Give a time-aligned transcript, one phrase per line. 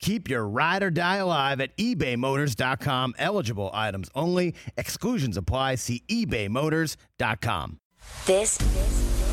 [0.00, 3.14] Keep your ride or die alive at ebaymotors.com.
[3.18, 4.54] Eligible items only.
[4.76, 5.76] Exclusions apply.
[5.76, 7.80] See ebaymotors.com.
[8.26, 8.60] This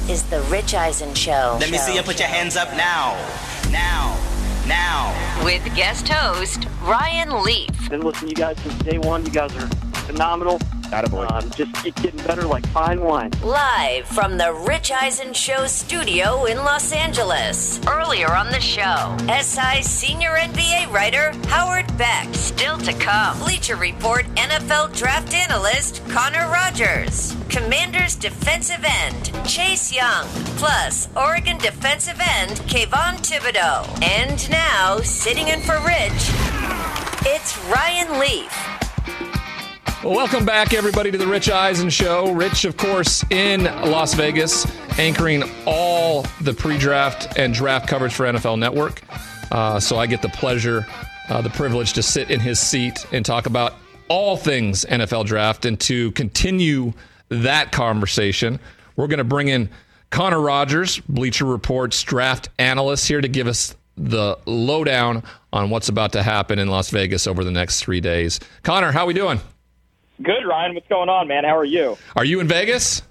[0.09, 1.57] is the Rich Eisen Show.
[1.59, 3.13] Let me see you put your hands up now.
[3.71, 4.19] Now.
[4.67, 5.43] Now.
[5.43, 7.89] With guest host Ryan Leaf.
[7.89, 9.25] Been listening to you guys since day one.
[9.25, 9.69] You guys are
[10.03, 10.59] phenomenal.
[10.93, 11.31] Attaboy.
[11.31, 13.31] Um, just keep getting better like fine wine.
[13.43, 17.79] Live from the Rich Eisen Show studio in Los Angeles.
[17.87, 22.27] Earlier on the show, SI senior NBA writer Howard Beck.
[22.35, 27.35] Still to come, Bleacher Report NFL draft analyst Connor Rogers.
[27.49, 30.25] Commanders defensive end Chase Young.
[30.57, 34.03] Plus, Oregon defensive end Kayvon Thibodeaux.
[34.03, 36.29] And now, sitting in for Rich,
[37.25, 38.82] it's Ryan Leaf.
[40.03, 42.33] Well, welcome back, everybody, to the Rich Eisen Show.
[42.33, 44.67] Rich, of course, in Las Vegas,
[44.99, 49.01] anchoring all the pre draft and draft coverage for NFL Network.
[49.49, 50.85] Uh, so I get the pleasure,
[51.29, 53.75] uh, the privilege to sit in his seat and talk about
[54.09, 55.63] all things NFL draft.
[55.63, 56.91] And to continue
[57.29, 58.59] that conversation,
[58.97, 59.69] we're going to bring in
[60.09, 65.23] Connor Rogers, Bleacher Report's draft analyst, here to give us the lowdown
[65.53, 68.41] on what's about to happen in Las Vegas over the next three days.
[68.63, 69.39] Connor, how are we doing?
[70.21, 70.75] Good, Ryan.
[70.75, 71.43] What's going on, man?
[71.43, 71.97] How are you?
[72.15, 73.01] Are you in Vegas?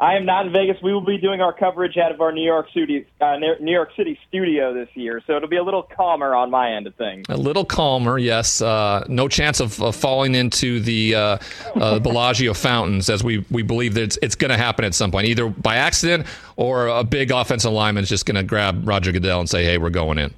[0.00, 0.80] I am not in Vegas.
[0.80, 3.90] We will be doing our coverage out of our New York City, uh, New York
[3.96, 7.26] City studio this year, so it'll be a little calmer on my end of things.
[7.28, 8.62] A little calmer, yes.
[8.62, 11.38] Uh, no chance of, of, falling into the uh,
[11.74, 15.10] uh Bellagio fountains, as we, we believe that it's, it's going to happen at some
[15.10, 19.10] point, either by accident or a big offensive lineman is just going to grab Roger
[19.10, 20.32] Goodell and say, "Hey, we're going in."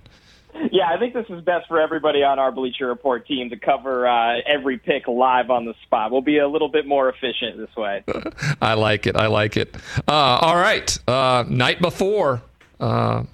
[0.72, 4.06] Yeah, I think this is best for everybody on our Bleacher Report team to cover
[4.06, 6.10] uh, every pick live on the spot.
[6.10, 8.04] We'll be a little bit more efficient this way.
[8.60, 9.16] I like it.
[9.16, 9.74] I like it.
[10.06, 10.96] Uh, all right.
[11.08, 12.42] Uh, night before,
[12.78, 13.24] uh,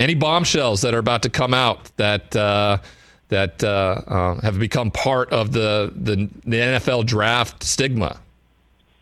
[0.00, 2.78] any bombshells that are about to come out that uh,
[3.28, 8.18] that uh, have become part of the, the the NFL draft stigma?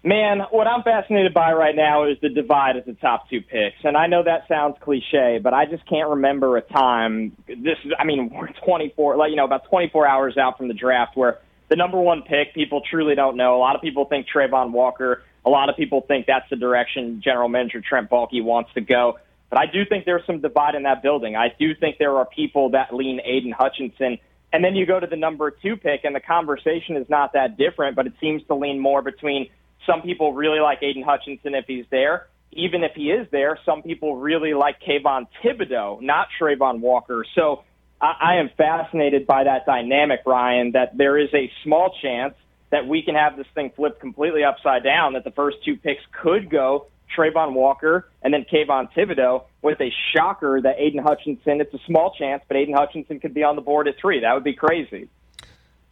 [0.03, 3.77] Man, what I'm fascinated by right now is the divide at the top two picks.
[3.84, 7.37] And I know that sounds cliche, but I just can't remember a time.
[7.47, 10.75] This is, I mean, we're 24, like, you know, about 24 hours out from the
[10.75, 13.56] draft where the number one pick, people truly don't know.
[13.56, 15.22] A lot of people think Travon Walker.
[15.44, 19.19] A lot of people think that's the direction General Manager Trent Baalke wants to go.
[19.50, 21.37] But I do think there's some divide in that building.
[21.37, 24.19] I do think there are people that lean Aidan Hutchinson.
[24.53, 27.59] And then you go to the number two pick, and the conversation is not that
[27.59, 29.49] different, but it seems to lean more between
[29.91, 32.28] some people really like Aidan Hutchinson if he's there.
[32.53, 37.25] Even if he is there, some people really like Kayvon Thibodeaux, not Travon Walker.
[37.34, 37.65] So
[38.01, 42.34] I, I am fascinated by that dynamic, Ryan, that there is a small chance
[42.71, 46.03] that we can have this thing flipped completely upside down, that the first two picks
[46.22, 46.87] could go
[47.17, 52.15] Travon Walker and then Kayvon Thibodeaux with a shocker that Aidan Hutchinson, it's a small
[52.19, 54.21] chance, but Aidan Hutchinson could be on the board at three.
[54.21, 55.09] That would be crazy.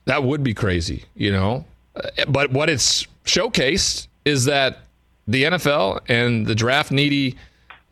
[0.04, 1.66] That would be crazy, you know?
[1.94, 4.78] Uh, but what it's showcased is that
[5.26, 7.36] the NFL and the draft needy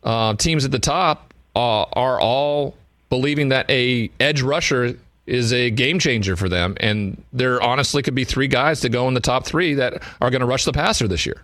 [0.03, 2.75] uh, teams at the top uh, are all
[3.09, 8.15] believing that a edge rusher is a game changer for them, and there honestly could
[8.15, 10.71] be three guys to go in the top three that are going to rush the
[10.71, 11.41] passer this year.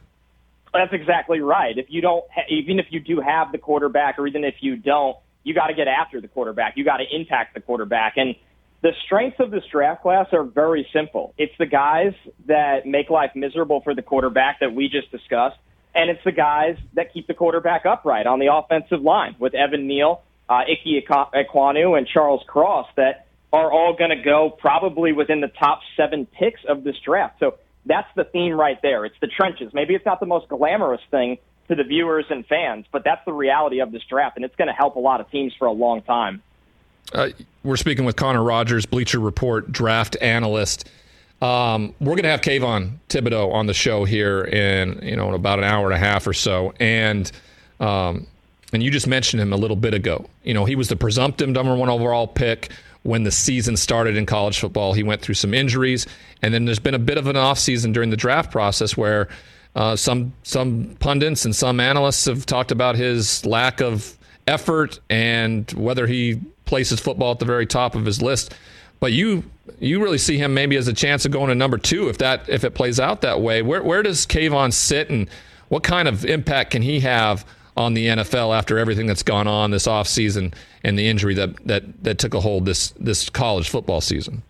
[0.74, 1.78] That's exactly right.
[1.78, 5.18] If you don't, even if you do have the quarterback, or even if you don't,
[5.44, 6.78] you got to get after the quarterback.
[6.78, 8.36] You got to impact the quarterback, and
[8.84, 11.34] the strengths of this draft class are very simple.
[11.38, 12.14] It's the guys
[12.48, 15.58] that make life miserable for the quarterback that we just discussed,
[15.96, 19.88] and it's the guys that keep the quarterback upright on the offensive line with Evan
[19.88, 25.40] Neal, uh, Ike Ekwonu, and Charles Cross that are all going to go probably within
[25.40, 27.40] the top seven picks of this draft.
[27.40, 27.56] So
[27.86, 29.06] that's the theme right there.
[29.06, 29.72] It's the trenches.
[29.74, 31.38] Maybe it's not the most glamorous thing
[31.70, 34.68] to the viewers and fans, but that's the reality of this draft, and it's going
[34.68, 36.42] to help a lot of teams for a long time.
[37.12, 37.30] Uh,
[37.64, 40.90] we're speaking with Connor Rogers, Bleacher Report draft analyst.
[41.42, 45.34] Um, we're going to have Kayvon Thibodeaux on the show here in you know in
[45.34, 47.30] about an hour and a half or so, and
[47.80, 48.28] um,
[48.72, 50.26] and you just mentioned him a little bit ago.
[50.44, 52.72] You know, he was the presumptive number one overall pick
[53.04, 54.94] when the season started in college football.
[54.94, 56.08] He went through some injuries,
[56.42, 59.28] and then there's been a bit of an offseason during the draft process where
[59.76, 64.18] uh, some some pundits and some analysts have talked about his lack of
[64.48, 66.40] effort and whether he
[66.74, 68.52] places football at the very top of his list.
[69.00, 69.44] but you
[69.80, 72.50] you really see him maybe as a chance of going to number two if that
[72.50, 73.62] if it plays out that way.
[73.62, 75.30] Where where does Kayvon sit, and
[75.70, 77.46] what kind of impact can he have
[77.78, 80.52] on the NFL after everything that's gone on this offseason
[80.84, 84.42] and the injury that, that that took a hold this this college football season?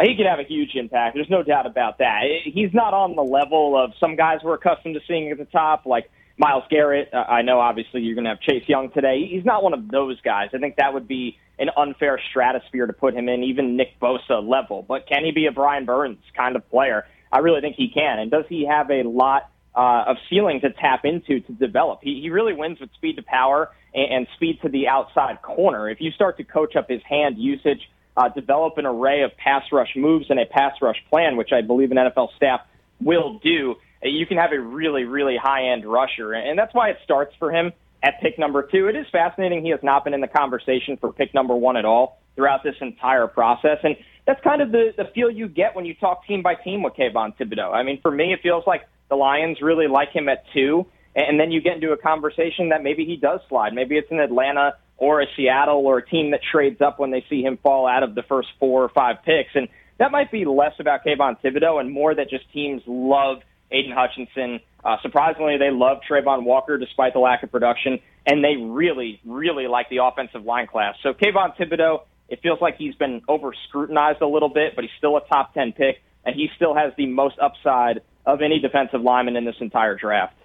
[0.00, 1.16] he could have a huge impact.
[1.16, 2.22] There's no doubt about that.
[2.44, 5.86] He's not on the level of some guys we're accustomed to seeing at the top,
[5.86, 7.10] like Myles Garrett.
[7.12, 9.26] Uh, I know obviously you're going to have Chase Young today.
[9.30, 10.50] He's not one of those guys.
[10.54, 14.46] I think that would be an unfair stratosphere to put him in, even Nick Bosa
[14.46, 14.84] level.
[14.86, 17.06] But can he be a Brian Burns kind of player?
[17.32, 18.18] I really think he can.
[18.18, 22.00] And does he have a lot uh, of ceiling to tap into to develop?
[22.02, 25.88] He, he really wins with speed to power and, and speed to the outside corner.
[25.88, 27.80] If you start to coach up his hand usage,
[28.16, 31.62] uh, develop an array of pass rush moves and a pass rush plan, which I
[31.62, 32.60] believe an NFL staff
[33.00, 33.76] will do,
[34.10, 36.32] you can have a really, really high end rusher.
[36.32, 37.72] And that's why it starts for him
[38.02, 38.88] at pick number two.
[38.88, 39.64] It is fascinating.
[39.64, 42.74] He has not been in the conversation for pick number one at all throughout this
[42.80, 43.78] entire process.
[43.82, 43.96] And
[44.26, 46.94] that's kind of the, the feel you get when you talk team by team with
[46.94, 47.72] Kayvon Thibodeaux.
[47.72, 50.86] I mean, for me, it feels like the Lions really like him at two.
[51.16, 53.72] And then you get into a conversation that maybe he does slide.
[53.72, 57.24] Maybe it's in Atlanta or a Seattle or a team that trades up when they
[57.30, 59.50] see him fall out of the first four or five picks.
[59.54, 59.68] And
[59.98, 63.38] that might be less about Kayvon Thibodeaux and more that just teams love
[63.74, 64.60] Aidan Hutchinson.
[64.84, 69.66] Uh, surprisingly, they love Travon Walker despite the lack of production, and they really, really
[69.66, 70.94] like the offensive line class.
[71.02, 74.92] So Kayvon Thibodeaux, it feels like he's been over scrutinized a little bit, but he's
[74.98, 79.00] still a top 10 pick, and he still has the most upside of any defensive
[79.00, 80.36] lineman in this entire draft.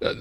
[0.00, 0.14] Uh,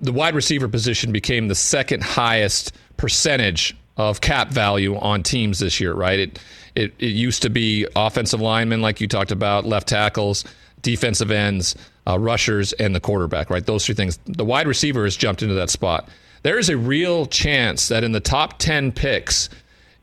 [0.00, 5.80] the wide receiver position became the second highest percentage of cap value on teams this
[5.80, 6.20] year, right?
[6.20, 6.38] It,
[6.74, 10.44] it, it used to be offensive linemen, like you talked about, left tackles,
[10.82, 11.74] defensive ends,
[12.06, 13.64] uh, rushers, and the quarterback, right?
[13.64, 14.18] Those three things.
[14.26, 16.08] The wide receiver has jumped into that spot.
[16.42, 19.50] There is a real chance that in the top 10 picks,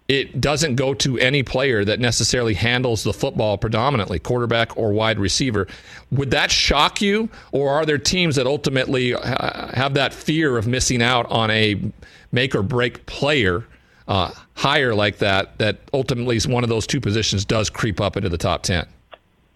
[0.08, 5.18] it doesn't go to any player that necessarily handles the football predominantly, quarterback or wide
[5.18, 5.68] receiver.
[6.12, 11.02] Would that shock you, or are there teams that ultimately have that fear of missing
[11.02, 11.82] out on a
[12.32, 13.66] make or break player
[14.08, 15.58] uh, higher like that?
[15.58, 18.86] That ultimately is one of those two positions does creep up into the top ten.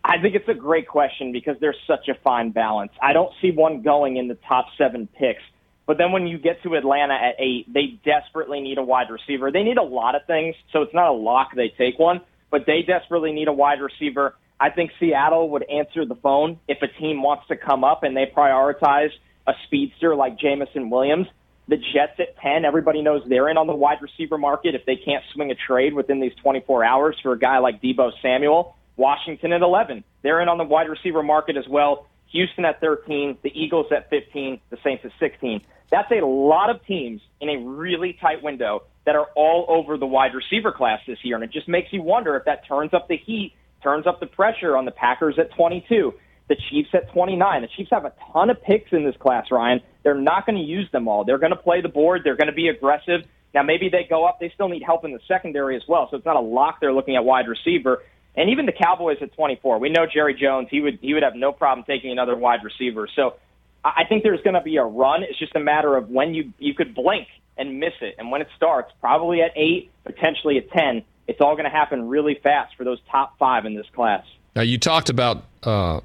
[0.03, 2.91] I think it's a great question because there's such a fine balance.
[3.01, 5.43] I don't see one going in the top seven picks
[5.89, 9.51] but then when you get to Atlanta at eight, they desperately need a wide receiver.
[9.51, 12.67] They need a lot of things, so it's not a lock they take one, but
[12.67, 14.35] they desperately need a wide receiver.
[14.59, 18.15] I think Seattle would answer the phone if a team wants to come up and
[18.15, 19.09] they prioritize
[19.47, 21.25] a speedster like Jameson Williams.
[21.67, 24.95] The Jets at 10, everybody knows they're in on the wide receiver market if they
[24.95, 28.75] can't swing a trade within these 24 hours for a guy like Deebo Samuel.
[28.99, 32.05] Washington at 11, they're in on the wide receiver market as well.
[32.31, 35.61] Houston at 13, the Eagles at 15, the Saints at 16.
[35.89, 40.05] That's a lot of teams in a really tight window that are all over the
[40.05, 41.35] wide receiver class this year.
[41.35, 44.27] And it just makes you wonder if that turns up the heat, turns up the
[44.27, 46.13] pressure on the Packers at 22,
[46.47, 47.61] the Chiefs at 29.
[47.61, 49.81] The Chiefs have a ton of picks in this class, Ryan.
[50.03, 51.23] They're not going to use them all.
[51.23, 52.21] They're going to play the board.
[52.23, 53.21] They're going to be aggressive.
[53.53, 54.39] Now, maybe they go up.
[54.39, 56.07] They still need help in the secondary as well.
[56.11, 58.03] So it's not a lock they're looking at wide receiver.
[58.35, 59.79] And even the Cowboys at 24.
[59.79, 60.67] We know Jerry Jones.
[60.69, 63.07] He would he would have no problem taking another wide receiver.
[63.15, 63.35] So
[63.83, 65.23] I think there's going to be a run.
[65.23, 67.27] It's just a matter of when you you could blink
[67.57, 71.03] and miss it, and when it starts, probably at eight, potentially at ten.
[71.27, 74.25] It's all going to happen really fast for those top five in this class.
[74.55, 75.99] Now you talked about uh,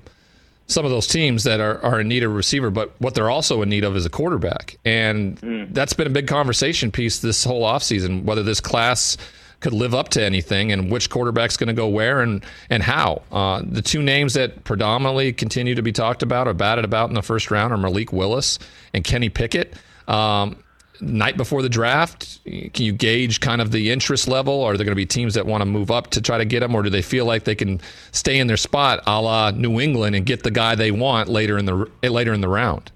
[0.67, 3.31] some of those teams that are, are in need of a receiver, but what they're
[3.31, 5.73] also in need of is a quarterback, and mm.
[5.73, 9.17] that's been a big conversation piece this whole offseason, Whether this class
[9.65, 13.23] could live up to anything and which quarterback's going to go where and and how.
[13.33, 17.15] Uh, the two names that predominantly continue to be talked about or batted about in
[17.15, 18.59] the first round are Malik Willis
[18.93, 19.73] and Kenny Pickett.
[20.07, 20.63] Um,
[21.01, 24.63] night before the draft, can you gauge kind of the interest level?
[24.63, 26.61] Are there going to be teams that want to move up to try to get
[26.61, 27.81] them, or do they feel like they can
[28.13, 31.57] stay in their spot, a la New England, and get the guy they want later
[31.57, 32.93] in the later in the round?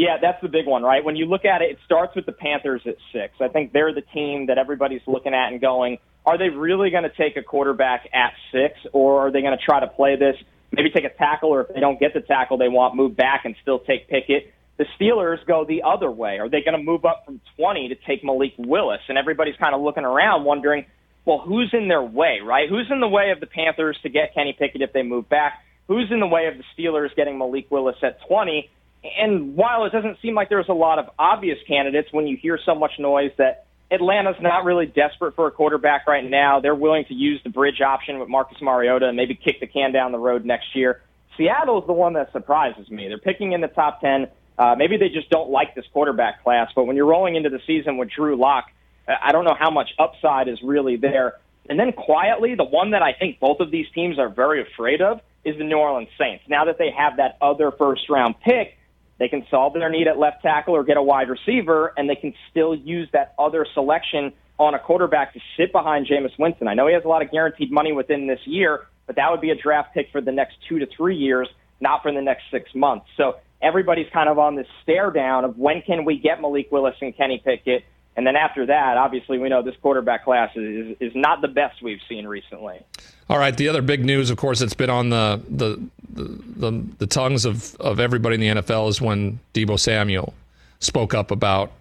[0.00, 1.04] Yeah, that's the big one, right?
[1.04, 3.34] When you look at it, it starts with the Panthers at six.
[3.38, 7.02] I think they're the team that everybody's looking at and going, are they really going
[7.02, 10.36] to take a quarterback at six, or are they going to try to play this?
[10.72, 13.42] Maybe take a tackle, or if they don't get the tackle they want, move back
[13.44, 14.54] and still take Pickett.
[14.78, 16.38] The Steelers go the other way.
[16.38, 19.02] Are they going to move up from 20 to take Malik Willis?
[19.10, 20.86] And everybody's kind of looking around, wondering,
[21.26, 22.70] well, who's in their way, right?
[22.70, 25.62] Who's in the way of the Panthers to get Kenny Pickett if they move back?
[25.88, 28.70] Who's in the way of the Steelers getting Malik Willis at 20?
[29.02, 32.58] And while it doesn't seem like there's a lot of obvious candidates, when you hear
[32.64, 37.04] so much noise that Atlanta's not really desperate for a quarterback right now, they're willing
[37.06, 40.18] to use the bridge option with Marcus Mariota and maybe kick the can down the
[40.18, 41.02] road next year.
[41.36, 43.08] Seattle's the one that surprises me.
[43.08, 44.28] They're picking in the top 10.
[44.58, 47.60] Uh, maybe they just don't like this quarterback class, but when you're rolling into the
[47.66, 48.66] season with Drew Lock,
[49.08, 51.38] I don't know how much upside is really there.
[51.68, 55.00] And then quietly, the one that I think both of these teams are very afraid
[55.00, 56.44] of is the New Orleans Saints.
[56.48, 58.76] Now that they have that other first round pick,
[59.20, 62.16] they can solve their need at left tackle or get a wide receiver, and they
[62.16, 66.66] can still use that other selection on a quarterback to sit behind Jameis Winston.
[66.66, 69.42] I know he has a lot of guaranteed money within this year, but that would
[69.42, 71.48] be a draft pick for the next two to three years,
[71.80, 73.06] not for the next six months.
[73.18, 76.96] So everybody's kind of on this stare down of when can we get Malik Willis
[77.02, 77.84] and Kenny Pickett.
[78.16, 81.80] And then after that, obviously, we know this quarterback class is, is not the best
[81.80, 82.80] we've seen recently.
[83.28, 83.56] All right.
[83.56, 85.80] The other big news, of course, that's been on the the,
[86.12, 90.34] the, the, the tongues of, of everybody in the NFL is when Deebo Samuel
[90.80, 91.72] spoke up about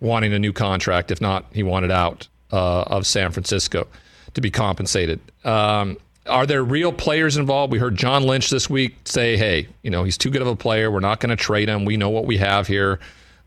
[0.00, 1.10] wanting a new contract.
[1.10, 3.86] If not, he wanted out uh, of San Francisco
[4.32, 5.20] to be compensated.
[5.44, 7.72] Um, are there real players involved?
[7.72, 10.56] We heard John Lynch this week say, "Hey, you know, he's too good of a
[10.56, 10.90] player.
[10.90, 11.84] We're not going to trade him.
[11.84, 13.00] We know what we have here.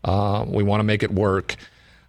[0.04, 1.56] Uh, we want to make it work."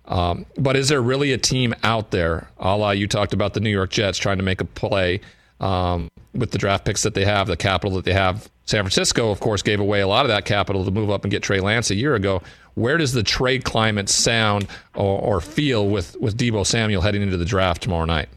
[0.10, 3.60] Um, but is there really a team out there, a la you talked about the
[3.60, 5.22] New York Jets trying to make a play
[5.60, 8.50] um, with the draft picks that they have, the capital that they have?
[8.66, 11.32] San Francisco, of course, gave away a lot of that capital to move up and
[11.32, 12.42] get Trey Lance a year ago.
[12.76, 17.38] Where does the trade climate sound or, or feel with, with Deebo Samuel heading into
[17.38, 18.30] the draft tomorrow night?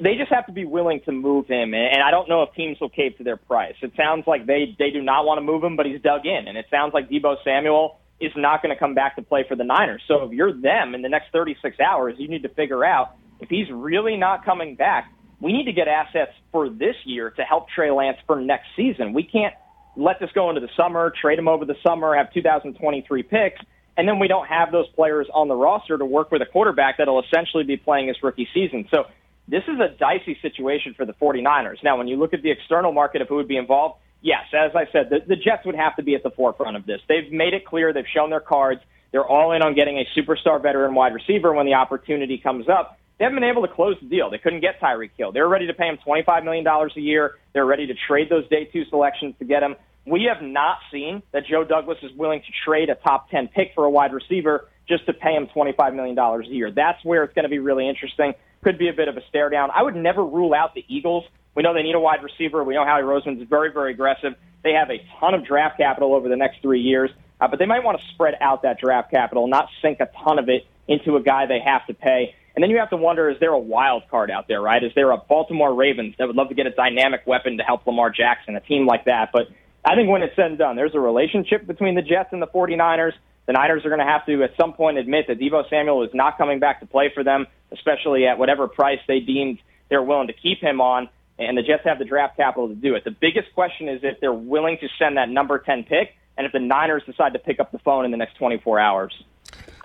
[0.00, 2.78] they just have to be willing to move him, and I don't know if teams
[2.80, 3.74] will cave to their price.
[3.80, 6.46] It sounds like they they do not want to move him, but he's dug in,
[6.46, 9.56] and it sounds like Deebo Samuel is not going to come back to play for
[9.56, 10.02] the Niners.
[10.08, 13.48] So if you're them in the next 36 hours, you need to figure out if
[13.48, 15.12] he's really not coming back.
[15.40, 19.12] We need to get assets for this year to help Trey Lance for next season.
[19.12, 19.54] We can't
[19.96, 23.60] let this go into the summer, trade him over the summer, have 2023 picks,
[23.96, 26.98] and then we don't have those players on the roster to work with a quarterback
[26.98, 28.88] that'll essentially be playing his rookie season.
[28.92, 29.04] So
[29.48, 31.82] this is a dicey situation for the 49ers.
[31.82, 34.72] Now, when you look at the external market of who would be involved, yes, as
[34.74, 37.00] I said, the, the Jets would have to be at the forefront of this.
[37.08, 38.80] They've made it clear, they've shown their cards.
[39.10, 42.98] They're all in on getting a superstar veteran wide receiver when the opportunity comes up.
[43.18, 44.30] They haven't been able to close the deal.
[44.30, 45.32] They couldn't get Tyreek Hill.
[45.32, 47.36] They were ready to pay him $25 million a year.
[47.52, 49.76] They're ready to trade those day two selections to get him.
[50.06, 53.72] We have not seen that Joe Douglas is willing to trade a top 10 pick
[53.74, 56.70] for a wide receiver just to pay him $25 million a year.
[56.70, 59.50] That's where it's going to be really interesting could be a bit of a stare
[59.50, 59.70] down.
[59.74, 61.24] I would never rule out the Eagles.
[61.58, 62.62] We know they need a wide receiver.
[62.62, 64.36] We know Howie Roseman's very, very aggressive.
[64.62, 67.10] They have a ton of draft capital over the next three years,
[67.40, 70.38] uh, but they might want to spread out that draft capital, not sink a ton
[70.38, 72.36] of it into a guy they have to pay.
[72.54, 74.84] And then you have to wonder, is there a wild card out there, right?
[74.84, 77.84] Is there a Baltimore Ravens that would love to get a dynamic weapon to help
[77.88, 79.30] Lamar Jackson, a team like that?
[79.32, 79.48] But
[79.84, 82.46] I think when it's said and done, there's a relationship between the Jets and the
[82.46, 83.14] 49ers.
[83.46, 86.10] The Niners are going to have to, at some point, admit that Deebo Samuel is
[86.14, 90.26] not coming back to play for them especially at whatever price they deemed they're willing
[90.26, 91.08] to keep him on.
[91.38, 93.04] And the Jets have the draft capital to do it.
[93.04, 96.52] The biggest question is if they're willing to send that number 10 pick and if
[96.52, 99.24] the Niners decide to pick up the phone in the next 24 hours.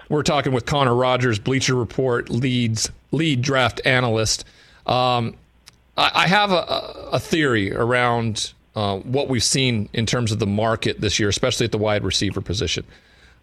[0.09, 4.45] We're talking with Connor Rogers, Bleacher Report leads lead draft analyst.
[4.85, 5.35] Um,
[5.97, 10.45] I, I, have a, a, theory around uh, what we've seen in terms of the
[10.45, 12.83] market this year, especially at the wide receiver position.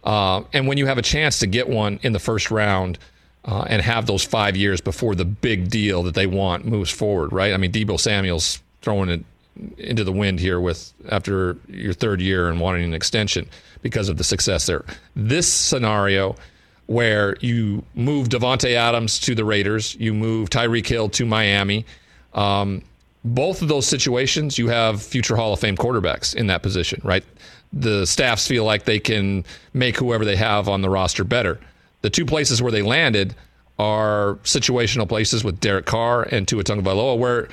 [0.03, 2.99] Uh, and when you have a chance to get one in the first round,
[3.45, 7.33] uh, and have those five years before the big deal that they want moves forward,
[7.33, 7.53] right?
[7.53, 9.23] I mean, Deebo Samuel's throwing it
[9.77, 13.49] into the wind here with after your third year and wanting an extension
[13.81, 14.85] because of the success there.
[15.15, 16.35] This scenario
[16.87, 21.85] where you move Davante Adams to the Raiders, you move Tyreek Hill to Miami.
[22.33, 22.81] Um,
[23.23, 27.23] both of those situations, you have future Hall of Fame quarterbacks in that position, right?
[27.71, 31.59] The staffs feel like they can make whoever they have on the roster better.
[32.01, 33.35] The two places where they landed
[33.79, 37.47] are situational places with Derek Carr and Tua Tagovailoa, where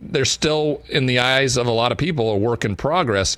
[0.00, 3.36] they're still, in the eyes of a lot of people, a work in progress.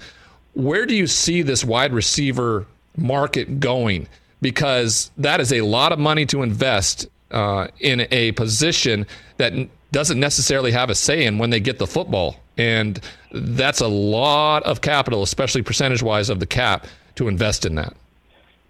[0.55, 4.09] Where do you see this wide receiver market going?
[4.41, 9.07] Because that is a lot of money to invest uh, in a position
[9.39, 9.53] that
[9.93, 12.37] doesn't necessarily have a say in when they get the football.
[12.57, 13.01] And
[13.33, 16.87] that's a lot of capital, especially percentage wise of the cap,
[17.17, 17.95] to invest in that.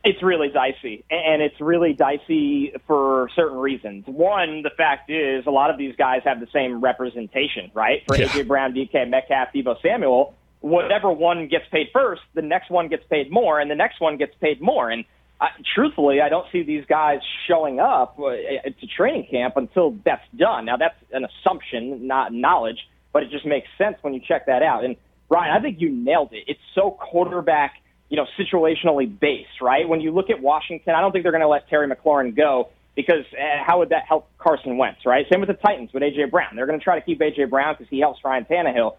[0.05, 4.05] It's really dicey, and it's really dicey for certain reasons.
[4.07, 8.03] One, the fact is, a lot of these guys have the same representation, right?
[8.07, 8.27] For yeah.
[8.27, 13.05] AJ Brown, DK Metcalf, Deebo Samuel, whatever one gets paid first, the next one gets
[13.09, 14.91] paid more, and the next one gets paid more.
[14.91, 15.05] And
[15.41, 20.27] uh, truthfully, I don't see these guys showing up uh, to training camp until that's
[20.37, 20.65] done.
[20.67, 22.79] Now, that's an assumption, not knowledge,
[23.13, 24.85] but it just makes sense when you check that out.
[24.85, 24.97] And
[25.29, 26.45] Ryan, I think you nailed it.
[26.47, 27.75] It's so quarterback
[28.09, 29.89] you know, situationally based, right?
[29.89, 32.71] When you look at Washington, I don't think they're going to let Terry McLaurin go
[32.95, 35.27] because uh, how would that help Carson Wentz, right?
[35.31, 36.55] Same with the Titans with AJ Brown.
[36.55, 38.97] They're going to try to keep AJ Brown because he helps Ryan Tannehill.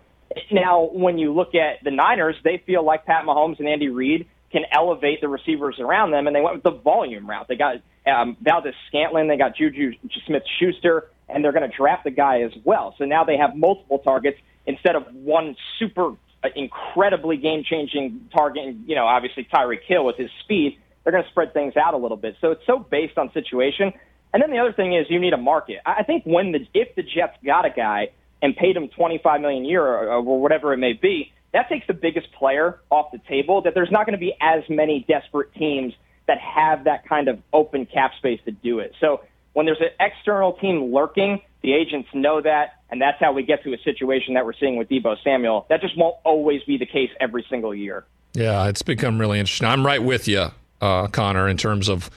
[0.52, 4.28] Now, when you look at the Niners, they feel like Pat Mahomes and Andy Reid
[4.52, 7.48] can elevate the receivers around them, and they went with the volume route.
[7.48, 9.94] They got um, Valdes Scantling, they got Juju
[10.26, 12.96] Smith Schuster, and they're going to draft the guy as well.
[12.98, 16.14] So now they have multiple targets instead of one super
[16.56, 18.66] incredibly game changing target.
[18.66, 21.94] and, You know, obviously Tyreek Hill with his speed, they're going to spread things out
[21.94, 22.36] a little bit.
[22.42, 23.94] So it's so based on situation.
[24.34, 25.78] And then the other thing is you need a market.
[25.86, 28.10] I think when the if the Jets got a guy
[28.42, 31.94] and paid him 25 million a year or whatever it may be, that takes the
[31.94, 33.62] biggest player off the table.
[33.62, 35.94] That there's not going to be as many desperate teams
[36.28, 38.94] that have that kind of open cap space to do it.
[39.00, 39.22] So
[39.56, 43.64] when there's an external team lurking, the agents know that, and that's how we get
[43.64, 45.66] to a situation that we're seeing with Deebo Samuel.
[45.70, 48.06] That just won't always be the case every single year.
[48.34, 49.66] Yeah, it's become really interesting.
[49.66, 52.10] I'm right with you, uh, Connor, in terms of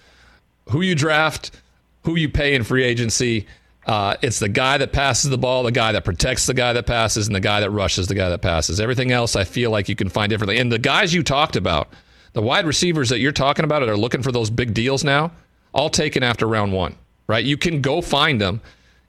[0.71, 1.52] who you draft,
[2.02, 3.47] who you pay in free agency.
[3.87, 6.87] Uh, it's the guy that passes the ball, the guy that protects the guy that
[6.87, 8.80] passes, and the guy that rushes the guy that passes.
[8.80, 10.59] Everything else, I feel like you can find differently.
[10.59, 11.88] And the guys you talked about,
[12.33, 15.30] the wide receivers that you're talking about that are looking for those big deals now,
[15.73, 16.97] all taken after round one,
[17.28, 17.44] right?
[17.44, 18.61] You can go find them.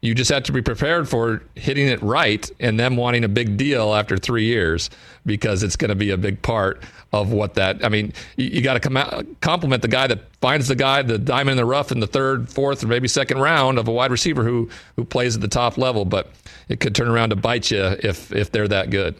[0.01, 3.57] You just have to be prepared for hitting it right and them wanting a big
[3.57, 4.89] deal after three years
[5.25, 7.83] because it's going to be a big part of what that.
[7.83, 11.17] I mean, you, you got to come compliment the guy that finds the guy, the
[11.17, 14.11] diamond in the rough in the third, fourth, or maybe second round of a wide
[14.11, 16.05] receiver who who plays at the top level.
[16.05, 16.31] But
[16.69, 19.15] it could turn around to bite you if if they're that good.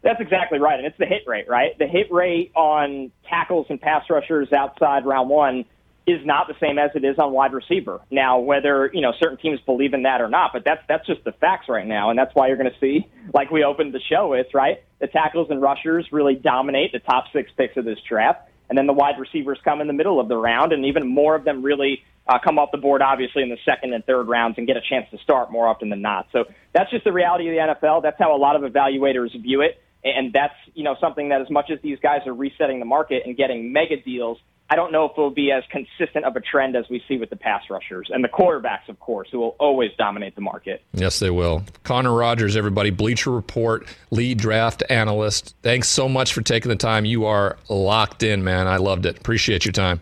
[0.00, 1.78] That's exactly right, and it's the hit rate, right?
[1.78, 5.66] The hit rate on tackles and pass rushers outside round one
[6.06, 8.00] is not the same as it is on wide receiver.
[8.10, 11.24] Now, whether you know certain teams believe in that or not, but that's that's just
[11.24, 14.00] the facts right now, and that's why you're going to see, like we opened the
[14.00, 14.82] show with, right?
[15.00, 18.86] The tackles and rushers really dominate the top six picks of this draft, and then
[18.86, 21.62] the wide receivers come in the middle of the round, and even more of them
[21.62, 24.76] really uh, come off the board, obviously in the second and third rounds, and get
[24.76, 26.26] a chance to start more often than not.
[26.32, 26.44] So
[26.74, 28.02] that's just the reality of the NFL.
[28.02, 31.48] That's how a lot of evaluators view it, and that's you know something that as
[31.48, 34.36] much as these guys are resetting the market and getting mega deals
[34.70, 37.18] I don't know if it will be as consistent of a trend as we see
[37.18, 40.82] with the pass rushers and the quarterbacks, of course, who will always dominate the market.
[40.94, 41.62] Yes, they will.
[41.82, 45.54] Connor Rogers, everybody, Bleacher Report, lead draft analyst.
[45.62, 47.04] Thanks so much for taking the time.
[47.04, 48.66] You are locked in, man.
[48.66, 49.18] I loved it.
[49.18, 50.00] Appreciate your time.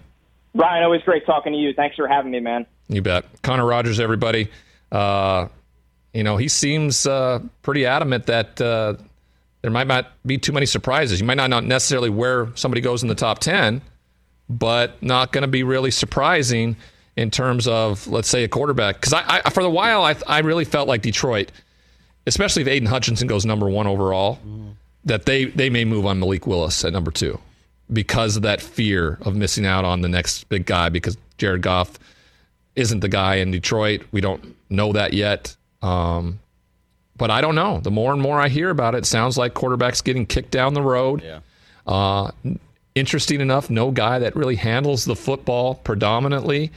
[0.54, 1.72] Ryan, always great talking to you.
[1.74, 2.64] Thanks for having me, man.
[2.88, 3.24] You bet.
[3.42, 4.48] Connor Rogers, everybody.
[4.92, 5.48] Uh,
[6.14, 8.94] you know, he seems uh, pretty adamant that uh,
[9.62, 11.20] there might not be too many surprises.
[11.20, 13.82] You might not know necessarily where somebody goes in the top 10
[14.58, 16.76] but not going to be really surprising
[17.16, 18.96] in terms of, let's say, a quarterback.
[18.96, 21.50] Because I, I, for the while, I, I really felt like Detroit,
[22.26, 24.74] especially if Aidan Hutchinson goes number one overall, mm.
[25.04, 27.38] that they, they may move on Malik Willis at number two
[27.92, 31.98] because of that fear of missing out on the next big guy because Jared Goff
[32.76, 34.02] isn't the guy in Detroit.
[34.12, 35.56] We don't know that yet.
[35.82, 36.38] Um,
[37.16, 37.80] but I don't know.
[37.80, 40.74] The more and more I hear about it, it sounds like quarterbacks getting kicked down
[40.74, 41.22] the road.
[41.22, 41.40] Yeah.
[41.86, 42.30] Uh,
[42.94, 46.70] interesting enough, no guy that really handles the football predominantly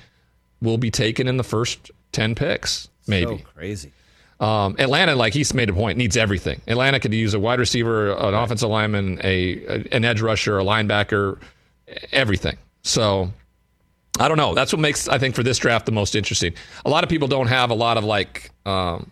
[0.61, 3.37] will be taken in the first 10 picks, maybe.
[3.37, 3.91] So crazy.
[4.39, 6.61] Um, Atlanta, like he's made a point, needs everything.
[6.67, 8.43] Atlanta could use a wide receiver, an right.
[8.43, 11.39] offensive lineman, a, a, an edge rusher, a linebacker,
[12.11, 12.57] everything.
[12.83, 13.31] So
[14.19, 14.53] I don't know.
[14.53, 16.53] That's what makes I think for this draft the most interesting.
[16.85, 19.09] A lot of people don't have a lot of like, um,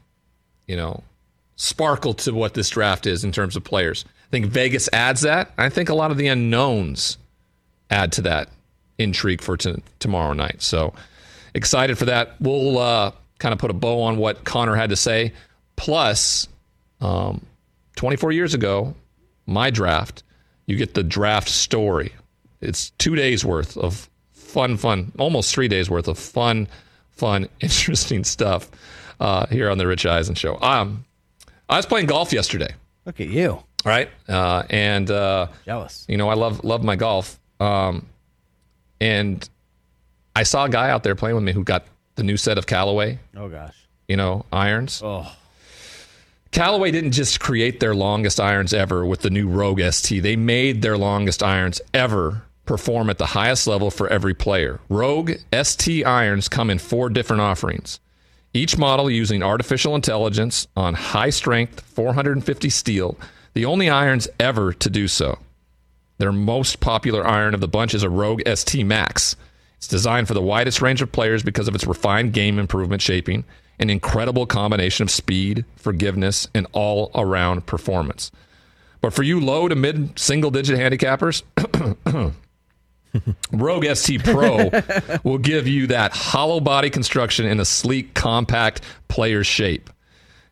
[0.68, 1.04] you know,
[1.56, 5.52] sparkle to what this draft is in terms of players think Vegas adds that.
[5.60, 7.20] I think a lot of the unknowns
[7.92, 8.50] add to that
[8.98, 10.64] intrigue for t- tomorrow night.
[10.64, 10.96] So
[11.54, 12.42] excited for that.
[12.42, 15.34] We'll uh, kind of put a bow on what Connor had to say.
[15.76, 16.48] Plus,
[17.00, 17.46] um,
[17.96, 18.96] 24 years ago,
[19.46, 20.24] my draft,
[20.66, 22.12] you get the draft story.
[22.60, 26.68] It's two days worth of fun, fun, almost three days worth of fun,
[27.12, 28.72] fun, interesting stuff
[29.20, 30.58] uh, here on the Rich Eisen Show.
[30.60, 31.06] Um,
[31.70, 32.74] I was playing golf yesterday.
[33.06, 34.10] Look at you right?
[34.28, 36.06] Uh, and uh, jealous.
[36.08, 37.40] You know, I love love my golf.
[37.60, 38.08] Um,
[39.00, 39.48] and
[40.36, 42.68] I saw a guy out there playing with me who got the new set of
[42.68, 43.20] Callaway.
[43.36, 43.76] Oh gosh.
[44.08, 45.02] You know, irons.
[45.04, 45.32] Oh.
[46.52, 50.22] Callaway didn't just create their longest irons ever with the new Rogue ST.
[50.22, 54.80] They made their longest irons ever perform at the highest level for every player.
[54.88, 58.00] Rogue ST irons come in four different offerings.
[58.54, 63.18] Each model using artificial intelligence on high strength 450 steel
[63.54, 65.40] the only irons ever to do so.
[66.18, 69.36] Their most popular iron of the bunch is a Rogue ST Max.
[69.78, 73.44] It's designed for the widest range of players because of its refined game improvement shaping,
[73.80, 78.32] an incredible combination of speed, forgiveness, and all around performance.
[79.02, 81.44] But for you low to mid single digit handicappers,
[83.52, 84.72] Rogue ST Pro
[85.24, 89.90] will give you that hollow body construction in a sleek, compact player shape.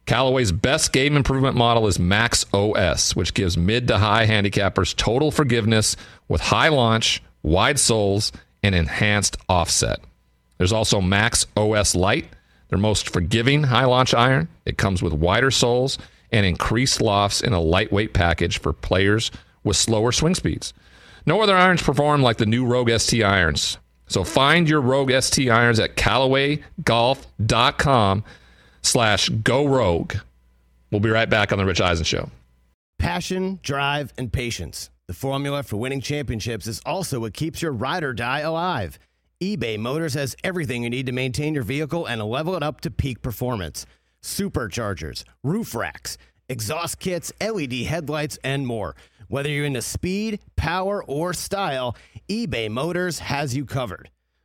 [0.06, 5.32] Callaway's best game improvement model is Max OS, which gives mid to high handicappers total
[5.32, 5.96] forgiveness
[6.28, 8.32] with high launch, wide soles,
[8.64, 10.00] and enhanced offset.
[10.58, 12.28] There's also Max OS Lite
[12.72, 14.48] their most forgiving high launch iron.
[14.66, 16.00] It comes with wider soles
[16.32, 19.30] and increased lofts in a lightweight package for players
[19.64, 20.74] with slower swing speeds.
[21.26, 23.78] No other irons perform like the new Rogue ST irons.
[24.08, 28.24] So find your Rogue ST irons at CallawayGolf.com
[28.82, 30.16] slash go rogue.
[30.92, 32.30] We'll be right back on the Rich Eisen Show.
[33.00, 34.90] Passion, drive, and patience.
[35.08, 39.00] The formula for winning championships is also what keeps your ride or die alive.
[39.42, 42.92] eBay Motors has everything you need to maintain your vehicle and level it up to
[42.92, 43.86] peak performance
[44.24, 46.18] superchargers, roof racks,
[46.48, 48.96] exhaust kits, LED headlights, and more.
[49.28, 51.96] Whether you're into speed, power, or style,
[52.30, 54.10] eBay Motors has you covered.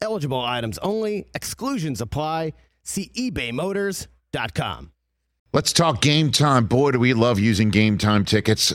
[0.00, 2.52] Eligible items only, exclusions apply.
[2.82, 4.92] See ebaymotors.com.
[5.52, 6.66] Let's talk game time.
[6.66, 8.74] Boy, do we love using game time tickets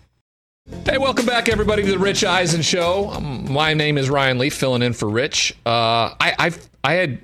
[0.85, 3.09] Hey, welcome back, everybody, to the Rich Eisen Show.
[3.09, 5.53] Um, my name is Ryan Leaf, filling in for Rich.
[5.65, 7.19] Uh, I, I've I had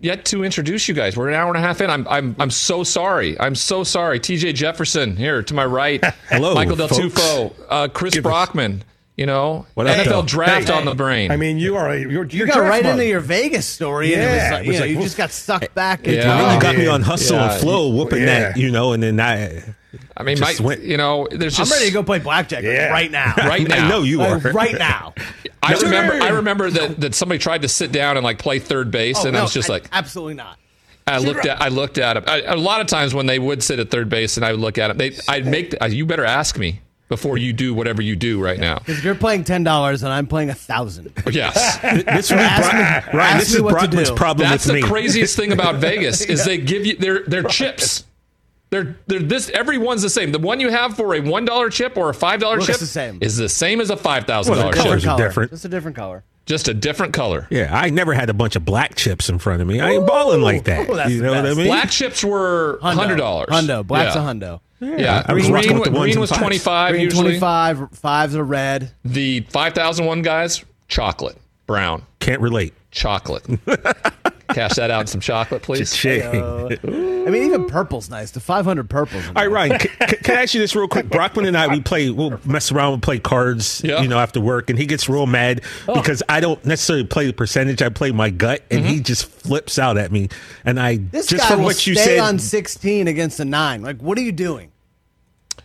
[0.00, 1.16] yet to introduce you guys.
[1.16, 1.90] We're an hour and a half in.
[1.90, 3.38] I'm I'm I'm so sorry.
[3.40, 4.20] I'm so sorry.
[4.20, 4.52] T.J.
[4.52, 6.02] Jefferson here to my right.
[6.28, 7.02] Hello, Michael Del folks.
[7.14, 8.84] Tufo, uh, Chris Give us- Brockman.
[9.16, 10.22] You know, What NFL though?
[10.22, 11.30] draft Hey, on the brain.
[11.30, 14.12] I mean, you are a, you're, You you're got right draft into your Vegas story,
[14.12, 16.00] and it was Yeah, like, it you, know, like, you just got sucked back.
[16.00, 16.50] into Yeah.
[16.50, 16.54] it.
[16.56, 17.50] You got me on hustle Yeah.
[17.52, 18.26] and flow, whooping Yeah.
[18.26, 19.62] that, you know, and then I.
[20.16, 21.72] I mean, my, went- you know, there's just.
[21.72, 22.88] I'm ready to go play blackjack Yeah.
[22.90, 23.34] right now.
[23.38, 23.86] right now.
[23.86, 24.38] I know you oh, are.
[24.40, 25.14] Like, right now.
[25.62, 25.80] I No.
[25.80, 26.12] remember.
[26.22, 29.28] I remember that, that somebody tried to sit down and like play third base, Oh,
[29.28, 30.58] and I was just like, absolutely not.
[31.08, 32.24] I looked at I looked at him.
[32.26, 34.60] I, a lot of times when they would sit at third base and I would
[34.60, 38.02] look at him, they I'd make the, you better ask me before you do whatever
[38.02, 38.78] you do right now.
[38.80, 41.12] Because you're playing ten dollars and I'm playing a thousand.
[41.30, 41.78] Yes.
[42.04, 43.38] This would be Ask me- Ryan.
[43.38, 44.88] This is what Brockman's problem That's with the me.
[44.88, 48.02] craziest thing about Vegas is they give you their their chips.
[48.84, 50.32] They're, they're this everyone's the same.
[50.32, 52.86] The one you have for a one dollar chip or a five dollar chip the
[52.86, 53.18] same.
[53.22, 54.84] is the same as a five thousand Well, dollar the chip.
[54.86, 55.24] colors color.
[55.26, 55.50] different.
[55.52, 56.24] Just a different color.
[56.44, 57.48] Just a different color.
[57.50, 59.80] Yeah, I never had a bunch of black chips in front of me.
[59.80, 60.88] I ain't balling like that.
[60.88, 61.66] Ooh, you know what I mean?
[61.66, 63.48] Black chips were hundred dollars.
[63.48, 63.84] Hundo.
[63.86, 64.22] Black's yeah.
[64.22, 64.60] a hundo.
[64.78, 67.38] Yeah, I was green, with the ones green was twenty five Green usually.
[67.38, 68.92] 25, fives are red.
[69.06, 72.74] The 5,001 guys, chocolate, brown, Can't relate.
[72.90, 73.44] chocolate.
[74.48, 75.94] Cash that out in some chocolate, please.
[75.94, 76.22] Shame.
[76.24, 78.30] I mean, even purple's nice.
[78.30, 79.26] The 500 purple's.
[79.28, 81.08] All right, Ryan, c- c- can I ask you this real quick?
[81.08, 84.02] Brockman and I, we play, we'll mess around, we'll play cards, Yeah.
[84.02, 85.94] you know, after work, and he gets real mad oh.
[85.94, 89.02] because I don't necessarily play the percentage, I play my gut, and he mm-hmm.
[89.02, 90.28] just flips out at me.
[90.64, 93.44] And I, This just guy from will what you stay said, on 16 against a
[93.44, 93.82] 9.
[93.82, 94.70] Like, what are you doing?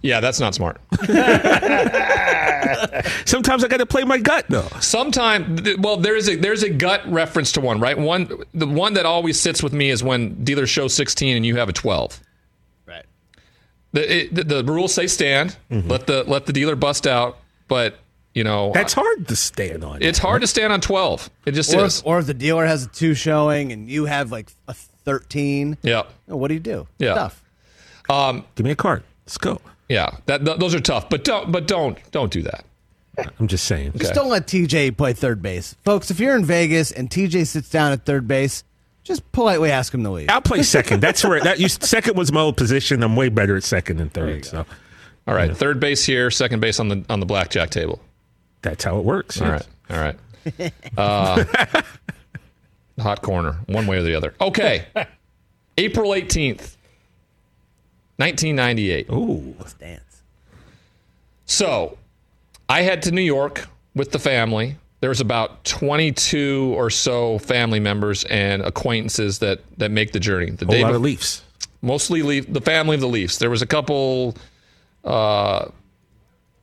[0.03, 0.81] Yeah, that's not smart.
[3.25, 4.67] sometimes I got to play my gut, though.
[4.79, 7.97] Sometime, th- well, there's a there's a gut reference to one, right?
[7.97, 11.55] One, the one that always sits with me is when dealers show 16 and you
[11.57, 12.19] have a 12.
[12.87, 13.05] Right.
[13.91, 15.55] The it, the, the rules say stand.
[15.69, 15.89] Mm-hmm.
[15.89, 17.37] Let the let the dealer bust out,
[17.67, 17.99] but
[18.33, 20.01] you know That's hard to stand on.
[20.01, 21.29] it's hard to stand on 12.
[21.45, 21.99] It just Or is.
[21.99, 25.77] if, or if the dealer has a 2 showing and you have like a 13,
[25.81, 26.87] yeah, oh, what do you do?
[26.97, 27.13] Yeah.
[27.13, 27.43] Tough.
[28.55, 29.03] Give me a card.
[29.25, 29.61] Let's go.
[29.91, 30.17] Yeah.
[30.25, 32.65] That th- those are tough, but don't but don't don't do that.
[33.39, 33.93] I'm just saying.
[33.97, 35.75] Just don't let TJ play third base.
[35.83, 38.63] Folks, if you're in Vegas and TJ sits down at third base,
[39.03, 40.29] just politely ask him to leave.
[40.29, 41.01] I'll play second.
[41.01, 43.03] That's where that you, second was my old position.
[43.03, 44.45] I'm way better at second than third.
[44.45, 44.65] So
[45.27, 47.99] All right, third base here, second base on the on the blackjack table.
[48.61, 49.41] that's how it works.
[49.41, 49.67] All yes.
[49.89, 49.97] right.
[49.97, 50.73] All right.
[50.97, 51.43] Uh,
[53.01, 54.33] hot corner, one way or the other.
[54.39, 54.85] Okay.
[55.77, 56.75] April 18th,
[58.21, 59.09] 1998.
[59.09, 59.55] Ooh.
[59.59, 60.21] Let's dance.
[61.45, 61.97] So,
[62.69, 64.77] I head to New York with the family.
[65.01, 70.51] There was about 22 or so family members and acquaintances that that make the journey.
[70.51, 71.41] The Whole lot bef- of Leafs.
[71.81, 73.37] mostly Leaf, the family of the Leafs.
[73.39, 74.35] There was a couple,
[75.03, 75.65] uh,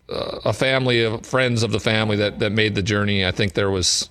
[0.08, 3.26] uh, a family of friends of the family that that made the journey.
[3.26, 4.08] I think there was.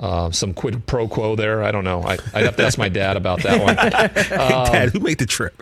[0.00, 1.62] Uh, some quid pro quo there.
[1.62, 2.02] I don't know.
[2.02, 3.76] I, I'd have to ask my dad about that one.
[4.72, 5.54] Dad, who made the trip?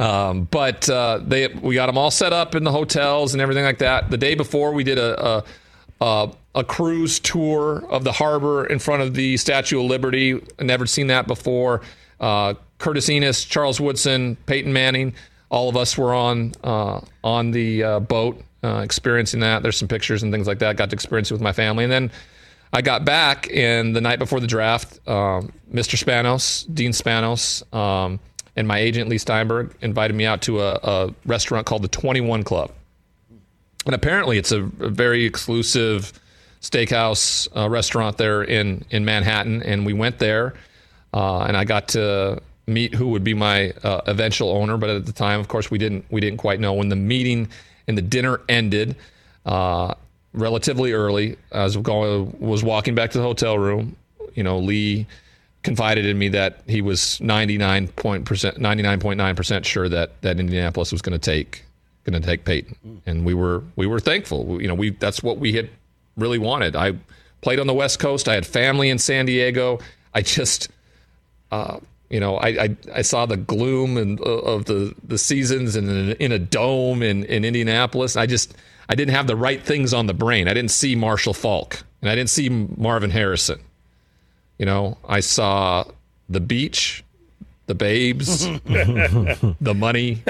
[0.00, 3.64] Um, but uh, they we got them all set up in the hotels and everything
[3.64, 4.10] like that.
[4.10, 5.44] The day before, we did a a,
[6.00, 10.40] a, a cruise tour of the harbor in front of the Statue of Liberty.
[10.58, 11.82] Never seen that before.
[12.18, 15.14] Uh, Curtis Enis, Charles Woodson, Peyton Manning,
[15.50, 19.62] all of us were on uh, on the uh, boat uh, experiencing that.
[19.62, 20.76] There's some pictures and things like that.
[20.76, 22.10] Got to experience it with my family, and then.
[22.72, 25.98] I got back, and the night before the draft, um, Mr.
[25.98, 28.20] Spanos, Dean Spanos, um,
[28.60, 32.44] and my agent Leigh Steinberg invited me out to a, a restaurant called the 21
[32.44, 32.70] Club.
[33.86, 36.12] And apparently, it's a, a very exclusive
[36.60, 39.62] steakhouse uh, restaurant there in, in Manhattan.
[39.62, 40.52] And we went there,
[41.14, 44.76] uh, and I got to meet who would be my uh, eventual owner.
[44.76, 46.74] But at the time, of course, we didn't we didn't quite know.
[46.74, 47.48] When the meeting
[47.88, 48.96] and the dinner ended,
[49.46, 49.94] uh,
[50.34, 51.36] relatively early.
[51.50, 53.96] as going, was walking back to the hotel room.
[54.34, 55.06] You know, Leigh
[55.62, 60.92] confided in me that he was 99 point percent, 99.9 percent sure that that Indianapolis
[60.92, 61.64] was going to take
[62.04, 64.60] going to take Peyton, and we were we were thankful.
[64.60, 65.70] You know, we that's what we had
[66.16, 66.76] really wanted.
[66.76, 66.94] I
[67.40, 68.28] played on the West Coast.
[68.28, 69.78] I had family in San Diego.
[70.14, 70.68] I just.
[71.52, 75.76] Uh, you know, I, I, I saw the gloom and uh, of the, the seasons
[75.76, 78.16] in, in a dome in, in Indianapolis.
[78.16, 78.56] I just
[78.88, 80.48] I didn't have the right things on the brain.
[80.48, 83.60] I didn't see Marshall Faulk and I didn't see Marvin Harrison.
[84.60, 85.84] You know, I saw
[86.28, 87.02] the beach,
[87.64, 90.22] the babes, the money,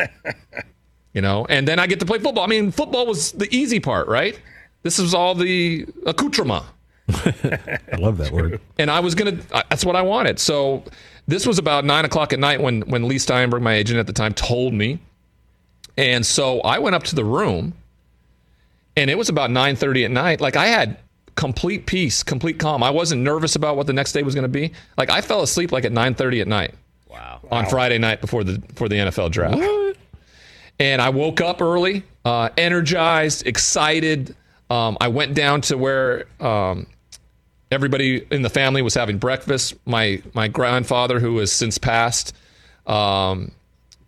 [1.12, 2.44] you know, and then I get to play football.
[2.44, 4.40] I mean, football was the easy part, right?
[4.84, 6.64] This was all the accoutrement.
[7.08, 8.60] I love that word.
[8.78, 10.38] And I was going to, that's what I wanted.
[10.38, 10.84] So
[11.26, 14.12] this was about nine o'clock at night when, when Leigh Steinberg, my agent at the
[14.12, 15.00] time, told me.
[15.96, 17.74] And so I went up to the room
[18.96, 20.98] and it was about 9.30 at night like i had
[21.40, 22.82] complete peace complete calm.
[22.82, 24.72] I wasn't nervous about what the next day was going to be.
[24.98, 26.74] Like i fell asleep like at 9.30 at night.
[27.08, 27.40] Wow.
[27.50, 29.56] On friday night before the for the nfl draft.
[29.56, 29.96] What?
[30.78, 34.36] and i woke up early uh, energized excited.
[34.68, 36.86] Um, i went down to where um,
[37.72, 39.74] everybody in the family was having breakfast.
[39.86, 42.36] My my grandfather who has since passed
[42.86, 43.52] um,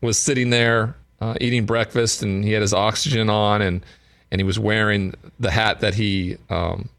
[0.03, 3.87] was sitting there uh, eating breakfast and he had his oxygen on and
[4.31, 6.91] and he was wearing the hat that he um,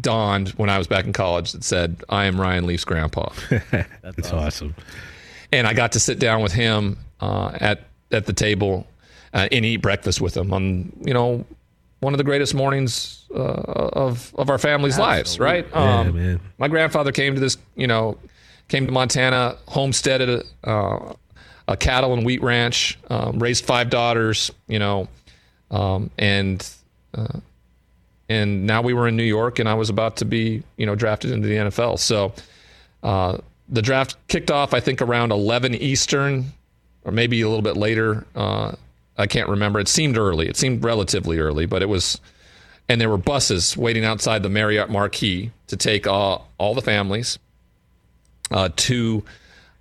[0.00, 3.30] donned when I was back in college that said, I am Ryan Leaf's grandpa.
[3.70, 4.74] That's awesome.
[5.52, 8.86] And I got to sit down with him uh, at, at the table
[9.32, 11.44] uh, and eat breakfast with him on, you know,
[12.00, 15.66] one of the greatest mornings uh, of, of our family's lives, right?
[15.72, 16.40] Yeah, Um, man.
[16.58, 18.18] my grandfather came to this, you know,
[18.68, 21.14] came to Montana, homesteaded uh,
[21.68, 25.08] a cattle and wheat ranch, um, raised five daughters, you know,
[25.70, 26.68] um, and
[27.14, 27.40] uh,
[28.28, 30.94] and now we were in New York, and I was about to be, you know,
[30.94, 31.98] drafted into the NFL.
[31.98, 32.32] So
[33.02, 36.52] uh, the draft kicked off, I think, around 11 Eastern,
[37.04, 38.26] or maybe a little bit later.
[38.34, 38.72] Uh,
[39.16, 39.78] I can't remember.
[39.78, 40.48] It seemed early.
[40.48, 42.20] It seemed relatively early, but it was.
[42.88, 47.36] And there were buses waiting outside the Marriott Marquis to take all, all the families
[48.52, 49.24] uh, to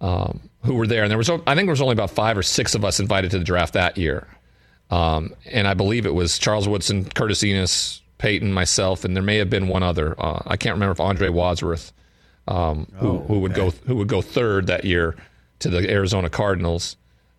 [0.02, 1.04] um, who were there.
[1.04, 3.30] And there was, I think, there was only about five or six of us invited
[3.32, 4.28] to the draft that year.
[4.90, 9.38] Um, and I believe it was Charles Woodson, Curtis Enis, Peyton, myself, and there may
[9.38, 10.16] have been one other.
[10.18, 11.92] Uh, I can't remember if Andre Wadsworth,
[12.48, 15.16] um, who, who would go who would go third that year
[15.60, 16.96] to the Arizona Cardinals,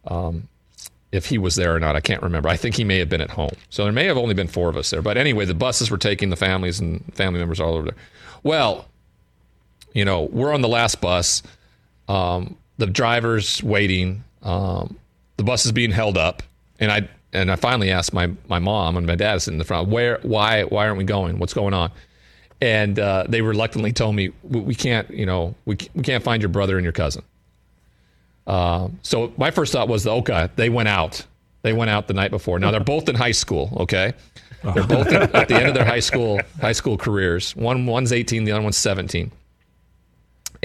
[0.07, 0.49] um,
[1.13, 1.97] if he was there or not.
[1.97, 2.49] I can't remember.
[2.49, 3.53] I think he may have been at home.
[3.71, 5.03] So there may have only been four of us there.
[5.03, 7.97] But anyway, the buses were taking the families and family members all over there.
[8.43, 8.87] Well,
[9.93, 11.43] you know, we're on the last bus.
[12.09, 14.25] Um, the driver's waiting.
[14.43, 14.99] Um,
[15.37, 16.43] the bus is being held up,
[16.79, 19.65] and I and I finally asked my my mom and my dad sitting in the
[19.65, 21.39] front, where why why aren't we going?
[21.39, 21.93] What's going on?
[22.61, 26.49] And uh, they reluctantly told me we, can't, you know, we we can't find your
[26.49, 27.23] brother and your cousin.
[28.47, 31.27] Um, so my first thought was, the okay, they went out.
[31.63, 32.59] They went out the night before.
[32.59, 33.77] Now they're both in high school.
[33.81, 34.15] Okay,
[34.63, 37.55] they're both at, at the end of their high school high school careers.
[37.55, 39.31] One one's 18, the other one's 17.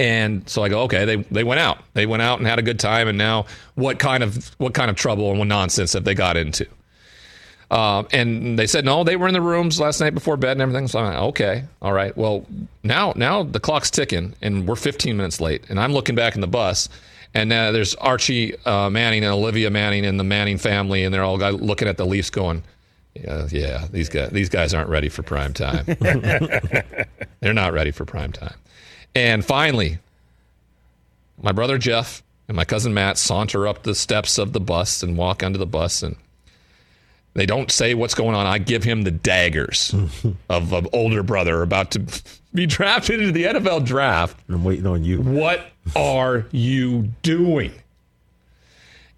[0.02, 1.78] And so I go, okay, they they went out.
[1.94, 3.06] They went out and had a good time.
[3.06, 6.36] And now, what kind of what kind of trouble and what nonsense have they got
[6.36, 6.66] into?
[7.70, 10.60] Um, and they said no, they were in the rooms last night before bed and
[10.60, 10.88] everything.
[10.88, 12.16] So I'm like, okay, all right.
[12.16, 12.44] Well,
[12.82, 15.62] now now the clock's ticking and we're 15 minutes late.
[15.70, 16.88] And I'm looking back in the bus,
[17.32, 21.22] and uh, there's Archie uh, Manning and Olivia Manning and the Manning family, and they're
[21.22, 22.64] all looking at the Leafs, going,
[23.14, 23.86] Yeah, yeah.
[23.92, 25.84] These guys, these guys aren't ready for prime time.
[27.40, 28.54] They're not ready for prime time.
[29.14, 29.98] And finally,
[31.40, 35.16] my brother Jeff and my cousin Matt saunter up the steps of the bus and
[35.16, 36.16] walk onto the bus, and
[37.34, 38.46] they don't say what's going on.
[38.46, 39.94] I give him the daggers
[40.48, 42.02] of an older brother about to
[42.54, 44.38] be drafted into the NFL draft.
[44.48, 45.20] I'm waiting on you.
[45.20, 47.72] What are you doing?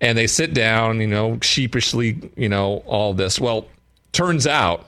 [0.01, 3.41] And they sit down, you know, sheepishly, you know, all this.
[3.41, 3.67] Well,
[4.13, 4.87] turns out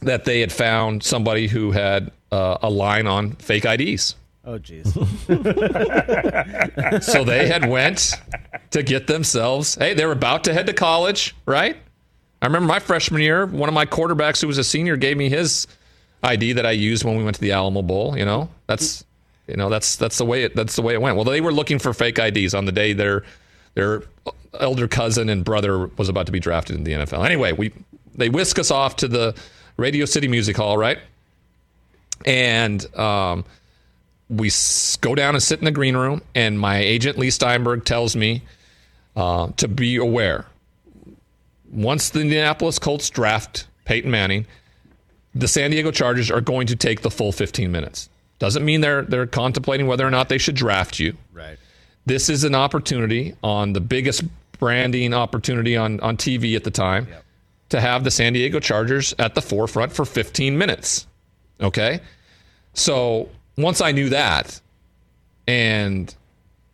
[0.00, 4.16] that they had found somebody who had uh, a line on fake IDs.
[4.44, 4.90] Oh, jeez.
[7.02, 8.14] So they had went
[8.70, 9.76] to get themselves.
[9.76, 11.76] Hey, they were about to head to college, right?
[12.40, 15.28] I remember my freshman year, one of my quarterbacks who was a senior gave me
[15.28, 15.68] his
[16.24, 18.18] ID that I used when we went to the Alamo Bowl.
[18.18, 19.04] You know, that's
[19.46, 21.14] you know that's that's the way it that's the way it went.
[21.16, 23.22] Well, they were looking for fake IDs on the day their
[23.74, 24.02] their
[24.58, 27.24] elder cousin and brother was about to be drafted in the NFL.
[27.24, 27.72] Anyway, we
[28.14, 29.34] they whisk us off to the
[29.76, 30.98] Radio City Music Hall, right?
[32.26, 33.44] And um,
[34.28, 37.84] we s- go down and sit in the green room, and my agent Leigh Steinberg
[37.84, 38.42] tells me
[39.16, 40.46] uh, to be aware.
[41.70, 44.46] Once the Indianapolis Colts draft Peyton Manning,
[45.34, 48.08] the San Diego Chargers are going to take the full 15 minutes.
[48.38, 51.16] Doesn't mean they're they're contemplating whether or not they should draft you.
[51.32, 51.58] right.
[52.04, 54.24] This is an opportunity on the biggest
[54.58, 57.06] branding opportunity on, on TV at the time
[57.68, 61.06] to have the San Diego Chargers at the forefront for 15 minutes.
[61.62, 62.00] Okay?
[62.74, 64.60] So once I knew that,
[65.46, 66.14] and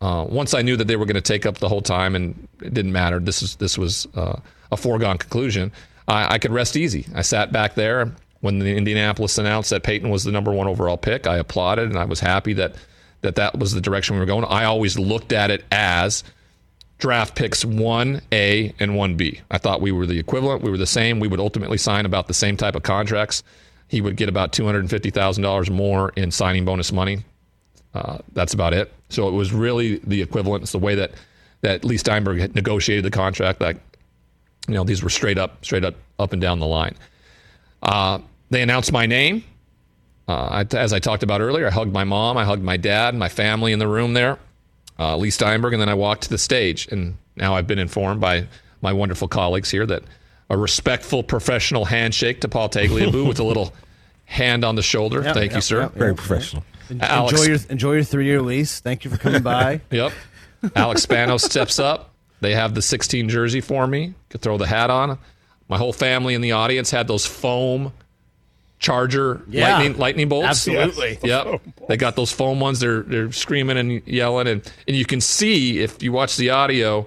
[0.00, 2.48] uh, once I knew that they were going to take up the whole time, and
[2.62, 3.18] it didn't matter.
[3.18, 5.72] This was this was uh, a foregone conclusion.
[6.06, 7.06] I, I could rest easy.
[7.14, 10.96] I sat back there when the Indianapolis announced that Peyton was the number one overall
[10.96, 11.26] pick.
[11.26, 12.74] I applauded, and I was happy that
[13.22, 14.44] that that was the direction we were going.
[14.44, 16.22] I always looked at it as
[16.98, 19.40] draft picks 1A and 1B.
[19.50, 20.62] I thought we were the equivalent.
[20.62, 21.20] We were the same.
[21.20, 23.42] We would ultimately sign about the same type of contracts.
[23.88, 27.24] He would get about $250,000 more in signing bonus money.
[27.94, 28.92] Uh, that's about it.
[29.08, 30.62] So it was really the equivalent.
[30.62, 31.12] It's the way that,
[31.62, 33.60] that Leigh Steinberg had negotiated the contract.
[33.60, 33.78] That
[34.68, 36.94] you know these were straight up, straight up, up and down the line.
[37.82, 38.18] Uh,
[38.50, 39.42] they announced my name.
[40.28, 43.14] Uh, I, as I talked about earlier, I hugged my mom, I hugged my dad,
[43.14, 44.38] my family in the room there,
[44.98, 46.86] uh, Leigh Steinberg, and then I walked to the stage.
[46.92, 48.46] And now I've been informed by
[48.82, 50.02] my wonderful colleagues here that
[50.50, 53.72] a respectful, professional handshake to Paul Tagliabue with a little
[54.24, 55.22] hand on the shoulder.
[55.22, 55.82] Yep, Thank you, sir.
[55.82, 56.16] yep, Very yep.
[56.18, 56.64] professional.
[57.00, 58.80] Alex- Enjoy your enjoy your three year lease.
[58.80, 59.80] Thank you for coming by.
[59.90, 60.12] Yep.
[60.74, 62.10] Alex Spanos steps up.
[62.40, 64.14] They have the 16 jersey for me.
[64.30, 65.18] Could throw the hat on.
[65.68, 67.92] My whole family in the audience had those foam
[68.78, 69.74] charger Yeah.
[69.76, 70.48] lightning lightning bolts.
[70.48, 71.18] Absolutely.
[71.22, 71.60] Yep.
[71.88, 72.80] They got those foam ones.
[72.80, 77.06] They're they're screaming and yelling and and you can see if you watch the audio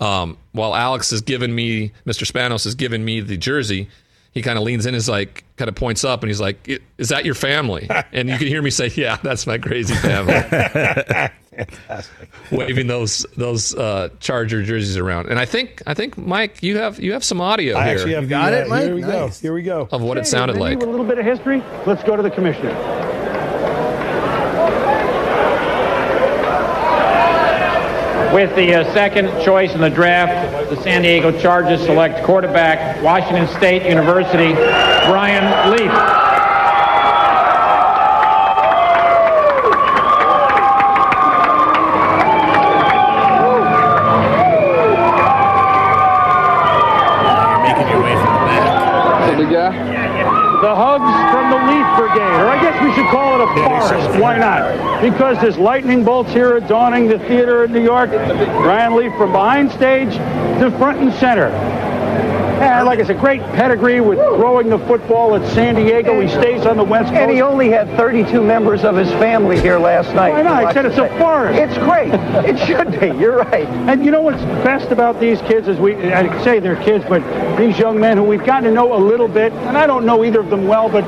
[0.00, 2.30] um, while Alex has given me Mr.
[2.30, 3.88] Spanos has given me the jersey,
[4.32, 7.08] he kind of leans in, is like, kind of points up, and he's like, "Is
[7.08, 10.34] that your family?" And you can hear me say, "Yeah, that's my crazy family."
[12.52, 17.00] Waving those those uh, Charger jerseys around, and I think I think Mike, you have
[17.00, 18.82] you have some audio I here actually have got the, it, uh, Mike?
[18.84, 19.28] Here we go.
[19.28, 19.88] Here we go.
[19.90, 20.82] of what it sounded like.
[20.82, 22.70] A little bit of history, let's go to the commissioner.
[28.34, 33.48] With the uh, second choice in the draft, the San Diego Chargers select quarterback, Washington
[33.48, 34.52] State University,
[35.10, 35.90] Ryan Leaf.
[47.50, 48.62] You're making your way from the back.
[50.62, 54.20] The hugs from the Leaf Brigade, or I guess we should call it a forest.
[54.20, 54.89] Why not?
[55.00, 58.10] Because there's lightning bolts here adorning the theater in New York.
[58.10, 61.50] Ryan Leaf from behind stage to front and center.
[62.60, 66.20] And like it's a great pedigree with throwing the football at San Diego.
[66.20, 67.18] He stays on the West Coast.
[67.18, 70.34] And he only had 32 members of his family here last night.
[70.34, 70.52] I know.
[70.52, 71.58] I said it's a forest.
[71.58, 72.12] It's great.
[72.44, 73.18] It should be.
[73.18, 73.66] You're right.
[73.66, 77.22] And you know what's best about these kids is we, I say they're kids, but
[77.56, 80.22] these young men who we've gotten to know a little bit, and I don't know
[80.22, 81.04] either of them well, but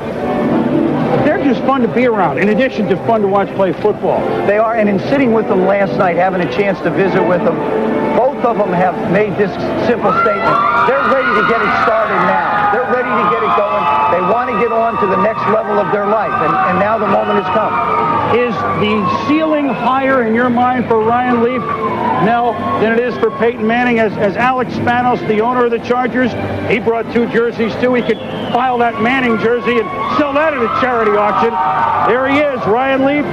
[1.21, 4.19] they're just fun to be around, in addition to fun to watch play football.
[4.47, 7.43] They are, and in sitting with them last night, having a chance to visit with
[7.45, 7.55] them,
[8.17, 9.53] both of them have made this
[9.87, 10.57] simple statement.
[10.89, 12.73] They're ready to get it started now.
[12.73, 13.85] They're ready to get it going.
[14.11, 16.31] They want to get on to the next level of their life.
[16.31, 17.71] And, and now the moment has come.
[18.35, 18.53] Is
[18.83, 21.61] the ceiling higher in your mind for Ryan Leaf,
[22.25, 23.99] Mel, than it is for Peyton Manning?
[23.99, 26.31] As, as Alex Spanos, the owner of the Chargers,
[26.69, 27.93] he brought two jerseys too.
[27.93, 28.17] He could
[28.51, 31.53] file that Manning jersey and sell that at a charity auction.
[32.11, 33.25] There he is, Ryan Leaf,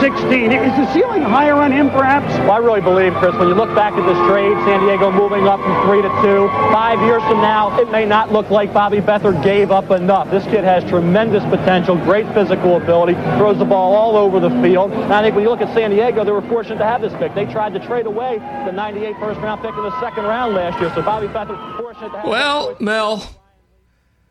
[0.00, 0.52] 16.
[0.52, 2.26] Is the ceiling higher on him, perhaps?
[2.40, 5.46] Well, I really believe, Chris, when you look back at this trade, San Diego moving
[5.46, 8.98] up from three to two, five years from now, it may not look like Bobby
[8.98, 10.30] Beathard gave up enough.
[10.30, 14.92] This kid has tremendous potential, great physical ability, throws the ball all over the field.
[14.92, 17.12] And I think when you look at San Diego, they were fortunate to have this
[17.14, 17.34] pick.
[17.34, 20.80] They tried to trade away the 98 first round pick in the second round last
[20.80, 20.92] year.
[20.94, 23.28] So Bobby Beathard fortunate to have Well, Mel,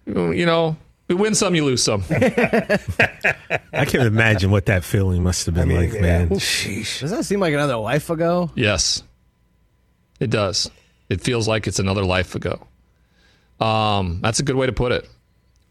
[0.05, 0.75] you know,
[1.11, 2.03] we win some, you lose some.
[2.09, 6.29] I can't imagine what that feeling must have been like, man.
[6.29, 7.01] Sheesh.
[7.01, 8.49] Does that seem like another life ago?
[8.55, 9.03] Yes,
[10.19, 10.71] it does.
[11.09, 12.65] It feels like it's another life ago.
[13.59, 15.09] Um, that's a good way to put it.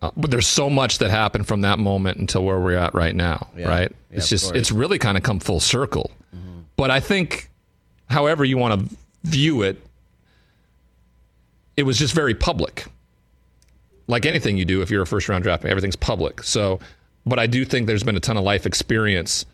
[0.02, 3.14] Uh, but there's so much that happened from that moment until where we're at right
[3.16, 3.68] now, Yeah.
[3.68, 3.90] right?
[4.10, 4.58] Yeah, it's just course.
[4.58, 6.10] it's really kind of come full circle.
[6.76, 7.50] But I think,
[8.08, 9.82] however you want to view it,
[11.76, 12.86] it was just very public.
[14.10, 16.42] Like anything you do, if you're a first round draft pick, everything's public.
[16.42, 16.80] So,
[17.24, 19.46] but I do think there's been a ton of life experience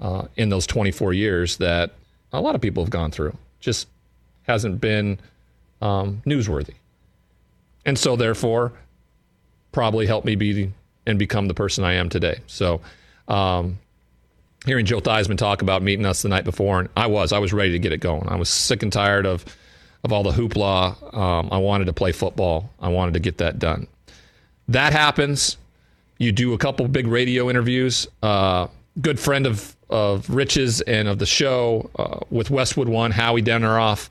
[0.00, 1.92] uh, in those 24 years that
[2.32, 3.36] a lot of people have gone through.
[3.58, 3.88] Just
[4.42, 5.18] hasn't been
[5.80, 6.74] um, newsworthy,
[7.86, 8.72] and so therefore,
[9.72, 10.72] probably helped me be
[11.06, 12.40] and become the person I am today.
[12.46, 12.82] So,
[13.28, 13.78] um,
[14.66, 17.52] hearing Joe Theismann talk about meeting us the night before, and I was, I was
[17.52, 18.28] ready to get it going.
[18.28, 19.44] I was sick and tired of
[20.04, 21.14] of all the hoopla.
[21.14, 22.70] Um, I wanted to play football.
[22.80, 23.86] I wanted to get that done.
[24.68, 25.56] That happens.
[26.18, 28.06] You do a couple big radio interviews.
[28.22, 28.68] Uh,
[29.00, 34.08] good friend of of Rich's and of the show uh, with Westwood One, Howie Deneroff.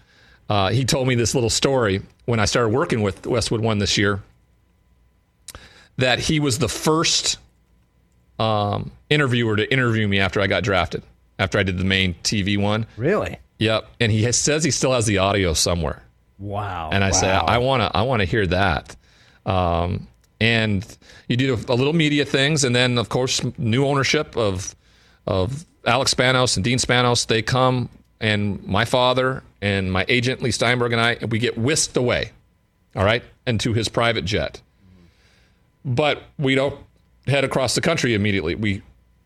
[0.48, 3.98] Uh, he told me this little story when I started working with Westwood One this
[3.98, 4.22] year.
[5.98, 7.40] That he was the first
[8.40, 11.04] um, interviewer to interview me after I got drafted,
[11.40, 12.86] after I did the main TV one.
[12.98, 13.38] Really?
[13.58, 16.04] Yep, and he has, says he still has the audio somewhere.
[16.38, 16.90] Wow.
[16.92, 18.96] And I say I want to I want to hear that.
[19.46, 20.08] Um,
[20.42, 20.86] and
[21.30, 24.76] you do a little media things, and then of course new ownership of
[25.26, 27.28] of Alex Spanos and Dean Spanos.
[27.28, 27.90] They come,
[28.20, 32.32] and my father and my agent Leigh Steinberg and I, we get whisked away,
[32.96, 34.62] all right, into his private jet.
[35.86, 36.78] But we don't
[37.28, 38.56] head across the country immediately.
[38.56, 38.82] We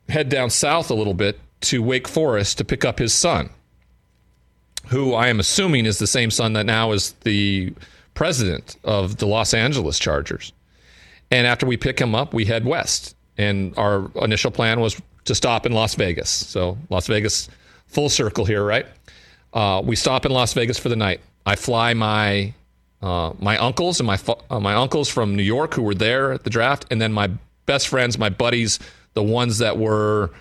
[0.09, 3.49] head down south a little bit to Wake Forest to pick up his son
[4.87, 7.73] who I am assuming is the same son that now is the
[8.13, 10.51] president of the Los Angeles Chargers.
[11.31, 13.15] And after we pick him up, we head west.
[13.37, 16.29] And our initial plan was to stop in Las Vegas.
[16.29, 17.49] So, Las Vegas,
[17.87, 18.85] full circle here, right?
[19.53, 21.21] Uh, we stop in Las Vegas for the night.
[21.45, 22.53] I fly my
[23.01, 24.19] uh, my uncles and my
[24.49, 27.29] uh, my uncles from New York who were there at the draft, and then my
[27.65, 28.79] best friends, my buddies,
[29.13, 30.31] the ones that were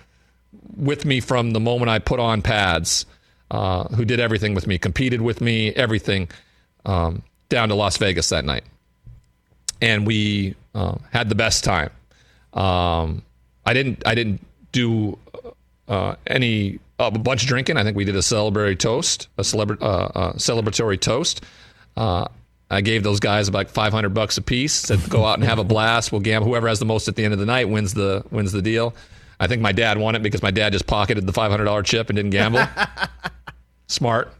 [0.75, 3.05] with me from the moment I put on pads,
[3.51, 6.29] uh, who did everything with me, competed with me, everything,
[6.85, 8.63] um, down to Las Vegas that night.
[9.81, 11.89] And we uh, had the best time.
[12.53, 13.23] Um,
[13.65, 14.03] I didn't.
[14.05, 15.17] I didn't do
[15.87, 17.77] uh, any a bunch of drinking.
[17.77, 21.43] I think we did a celebratory toast, a celebra- uh, uh, celebratory toast.
[21.95, 22.27] Uh,
[22.71, 24.73] I gave those guys about 500 bucks a piece.
[24.73, 26.11] Said go out and have a blast.
[26.11, 26.47] We'll gamble.
[26.47, 28.93] Whoever has the most at the end of the night wins the wins the deal.
[29.39, 32.17] I think my dad won it because my dad just pocketed the $500 chip and
[32.17, 32.65] didn't gamble.
[33.87, 34.31] Smart,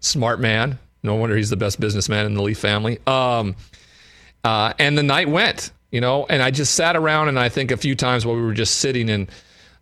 [0.00, 0.78] smart man.
[1.02, 2.98] No wonder he's the best businessman in the Leaf family.
[3.06, 3.56] Um,
[4.44, 7.70] uh, and the night went, you know, and I just sat around and I think
[7.70, 9.28] a few times while we were just sitting in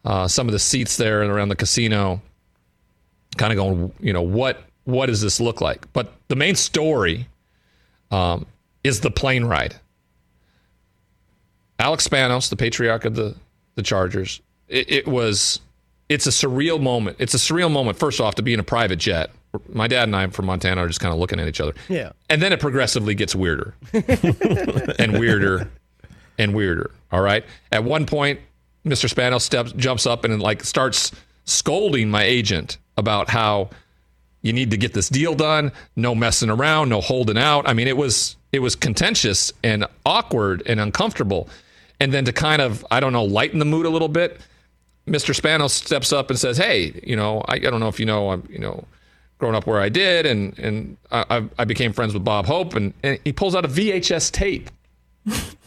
[0.04, 2.22] uh, some of the seats there and around the casino,
[3.36, 5.90] kind of going, you know, what what does this look like?
[5.92, 7.26] But the main story
[8.10, 8.46] um,
[8.84, 9.74] is the plane ride.
[11.78, 13.34] Alex Spanos, the patriarch of the
[13.74, 15.60] the Chargers, it, it was
[16.08, 17.16] it's a surreal moment.
[17.18, 17.98] It's a surreal moment.
[17.98, 19.30] First off, to be in a private jet.
[19.68, 21.74] My dad and I from Montana are just kind of looking at each other.
[21.88, 22.12] Yeah.
[22.28, 23.74] And then it progressively gets weirder
[24.98, 25.70] and weirder
[26.38, 26.90] and weirder.
[27.12, 27.44] All right.
[27.70, 28.40] At one point,
[28.84, 29.12] Mr.
[29.12, 31.12] Spanos steps, jumps up and like starts
[31.44, 33.70] scolding my agent about how
[34.42, 35.72] you need to get this deal done.
[35.96, 36.88] No messing around.
[36.88, 37.68] No holding out.
[37.68, 41.48] I mean, it was it was contentious and awkward and uncomfortable.
[42.00, 44.40] And then to kind of I don't know lighten the mood a little bit,
[45.06, 45.38] Mr.
[45.38, 48.30] Spanos steps up and says, "Hey, you know, I, I don't know if you know,
[48.30, 48.84] I'm you know."
[49.38, 52.94] growing up where I did, and and I, I became friends with Bob Hope, and,
[53.02, 54.70] and he pulls out a VHS tape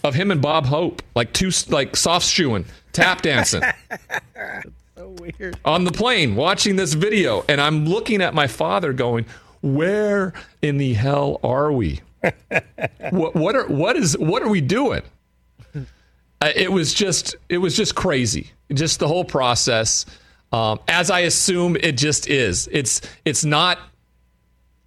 [0.03, 3.61] of him and Bob Hope, like two like soft shoeing, tap dancing.
[4.95, 5.59] so weird.
[5.65, 9.25] On the plane, watching this video, and I'm looking at my father, going,
[9.61, 12.01] "Where in the hell are we?
[13.11, 15.01] what what are what is what are we doing?"
[16.41, 18.51] Uh, It was just it was just crazy.
[18.73, 20.05] Just the whole process.
[20.51, 22.69] Um, as I assume it just is.
[22.71, 23.79] It's it's not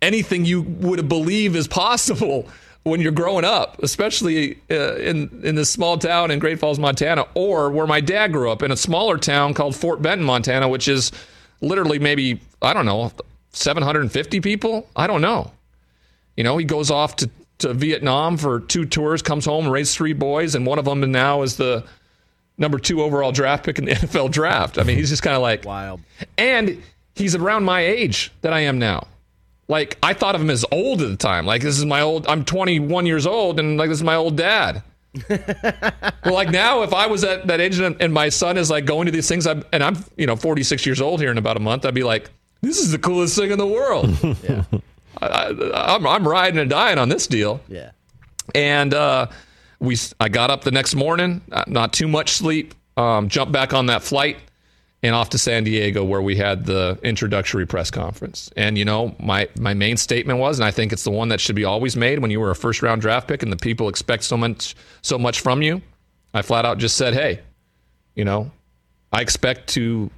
[0.00, 2.48] anything you would believe is possible
[2.82, 7.26] when you're growing up, especially uh, in in this small town in Great Falls, Montana,
[7.34, 10.88] or where my dad grew up in a smaller town called Fort Benton, Montana, which
[10.88, 11.12] is
[11.60, 13.12] literally maybe I don't know
[13.52, 14.88] 750 people.
[14.96, 15.50] I don't know.
[16.36, 17.30] You know, he goes off to
[17.60, 21.42] to Vietnam for two tours, comes home, raised three boys, and one of them now
[21.42, 21.84] is the
[22.58, 24.78] number two overall draft pick in the NFL draft.
[24.78, 26.00] I mean, he's just kind of like wild,
[26.36, 26.82] and
[27.14, 29.06] he's around my age that I am now.
[29.68, 31.46] Like I thought of him as old at the time.
[31.46, 32.26] Like this is my old.
[32.26, 34.82] I'm 21 years old, and like this is my old dad.
[35.28, 38.84] well, like now, if I was at that age and, and my son is like
[38.84, 41.56] going to these things, I'm, and I'm you know 46 years old here in about
[41.56, 42.30] a month, I'd be like,
[42.62, 44.10] this is the coolest thing in the world.
[44.42, 44.64] yeah.
[45.20, 47.60] I, I'm, I'm riding and dying on this deal.
[47.68, 47.90] Yeah.
[48.54, 49.26] And uh,
[49.78, 53.72] we, I got up the next morning, uh, not too much sleep, um, jumped back
[53.72, 54.38] on that flight
[55.02, 58.50] and off to San Diego where we had the introductory press conference.
[58.56, 61.40] And you know, my my main statement was, and I think it's the one that
[61.40, 63.88] should be always made when you were a first round draft pick and the people
[63.88, 65.80] expect so much so much from you.
[66.34, 67.40] I flat out just said, "Hey,
[68.14, 68.50] you know,
[69.12, 70.10] I expect to,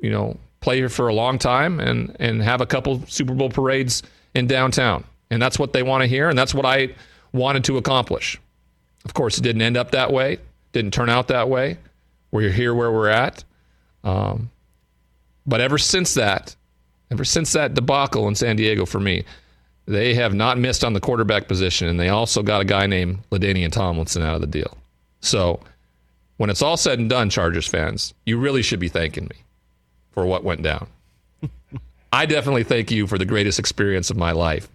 [0.00, 3.48] you know, play here for a long time and and have a couple Super Bowl
[3.48, 4.02] parades
[4.34, 6.94] in downtown." And that's what they want to hear, and that's what I
[7.32, 8.38] wanted to accomplish.
[9.04, 10.38] Of course, it didn't end up that way.
[10.72, 11.78] Didn't turn out that way.
[12.30, 13.44] We're here where we're at.
[14.04, 14.50] Um,
[15.46, 16.54] but ever since that,
[17.10, 19.24] ever since that debacle in San Diego for me,
[19.86, 23.18] they have not missed on the quarterback position, and they also got a guy named
[23.30, 24.76] LaDainian Tomlinson out of the deal.
[25.20, 25.60] So
[26.36, 29.36] when it's all said and done, Chargers fans, you really should be thanking me
[30.10, 30.86] for what went down.
[32.12, 34.68] I definitely thank you for the greatest experience of my life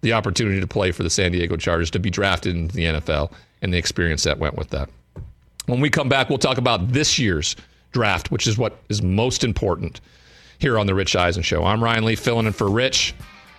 [0.00, 3.32] the opportunity to play for the San Diego Chargers, to be drafted into the NFL,
[3.62, 4.88] and the experience that went with that.
[5.66, 7.56] When we come back, we'll talk about this year's
[7.90, 10.00] draft, which is what is most important
[10.58, 11.64] here on the Rich Eisen Show.
[11.64, 13.14] I'm Ryan Leaf, filling in for Rich,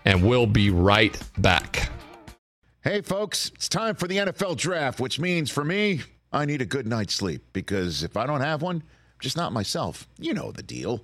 [0.06, 1.90] and we'll be right back.
[2.82, 6.66] Hey, folks, it's time for the NFL draft, which means for me, I need a
[6.66, 10.08] good night's sleep because if I don't have one, I'm just not myself.
[10.18, 11.04] You know the deal.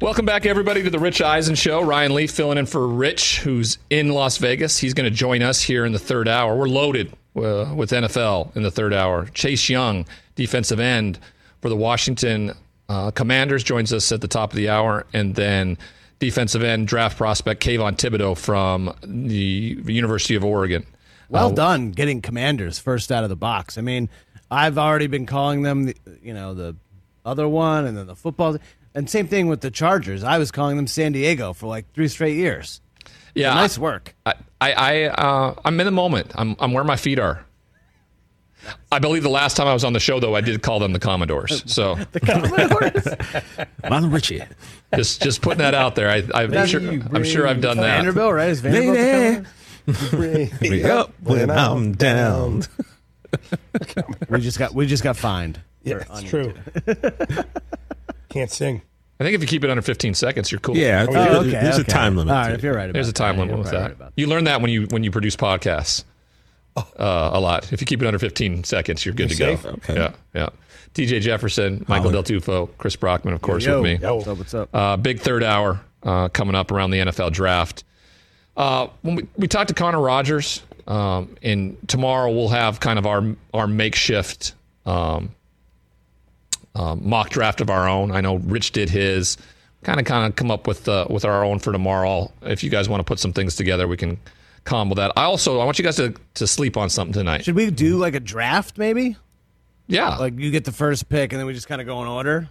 [0.00, 1.82] Welcome back, everybody, to the Rich Eisen Show.
[1.82, 4.78] Ryan Leaf filling in for Rich, who's in Las Vegas.
[4.78, 6.56] He's going to join us here in the third hour.
[6.56, 9.26] We're loaded uh, with NFL in the third hour.
[9.26, 11.18] Chase Young, defensive end
[11.60, 12.52] for the Washington
[12.88, 15.04] uh, Commanders, joins us at the top of the hour.
[15.12, 15.76] And then
[16.18, 20.86] defensive end draft prospect Kayvon Thibodeaux from the University of Oregon.
[21.28, 23.76] Well Uh, done getting Commanders first out of the box.
[23.76, 24.08] I mean,
[24.50, 26.74] I've already been calling them, the, you know, the
[27.26, 28.56] other one and then the football.
[28.94, 30.24] And same thing with the Chargers.
[30.24, 32.80] I was calling them San Diego for like three straight years.
[33.34, 34.14] Yeah, nice work.
[34.26, 36.32] I, I, I uh, I'm in the moment.
[36.34, 37.44] I'm, I'm where my feet are.
[38.92, 40.92] I believe the last time I was on the show, though, I did call them
[40.92, 41.64] the Commodores.
[41.70, 41.96] So
[43.88, 44.42] Ron Richie.
[44.94, 46.10] just just putting that out there.
[46.10, 47.96] I, I'm sure I'm sure I've done that.
[47.98, 48.50] Vanderbilt, right?
[48.50, 49.46] Is Vanderbilt
[49.86, 50.50] the Lady.
[50.50, 50.60] Commanders?
[50.60, 52.64] Me up when I'm down.
[54.28, 55.60] we just got we just got fined.
[55.82, 56.54] Yeah, for it's true.
[58.30, 58.82] Can't sing.
[59.18, 60.76] I think if you keep it under 15 seconds, you're cool.
[60.76, 61.82] Yeah, Oh, there- okay, there's okay.
[61.82, 62.32] a time limit.
[62.34, 62.56] All to right, it.
[62.58, 64.12] if you're right about There's a time that, limit you're with right that.
[64.16, 66.04] You learn that when you when you produce podcasts
[66.76, 67.70] uh, a lot.
[67.72, 69.62] If you keep it under 15 seconds, you're good You're to safe?
[69.62, 69.68] go.
[69.70, 69.94] Okay.
[69.96, 70.48] Yeah, yeah.
[70.94, 73.82] TJ Jefferson, Michael Del Tufo, Chris Brockman, of course, Yo.
[73.82, 74.06] with me.
[74.06, 74.16] Yo.
[74.16, 74.38] What's up?
[74.38, 74.68] What's up?
[74.74, 77.84] Uh, big third hour uh, coming up around the NFL draft.
[78.56, 83.06] Uh, when we, we talked to Connor Rogers, um, and tomorrow we'll have kind of
[83.06, 83.22] our
[83.54, 84.54] our makeshift
[84.86, 85.30] um,
[86.74, 88.10] um, mock draft of our own.
[88.10, 89.36] I know Rich did his.
[89.82, 92.30] Kind of, kind of come up with uh, with our own for tomorrow.
[92.42, 94.18] If you guys want to put some things together, we can
[94.64, 95.12] combo that.
[95.16, 97.44] I also I want you guys to to sleep on something tonight.
[97.44, 99.16] Should we do like a draft maybe?
[99.86, 100.16] Yeah.
[100.16, 102.48] Like you get the first pick and then we just kind of go in order?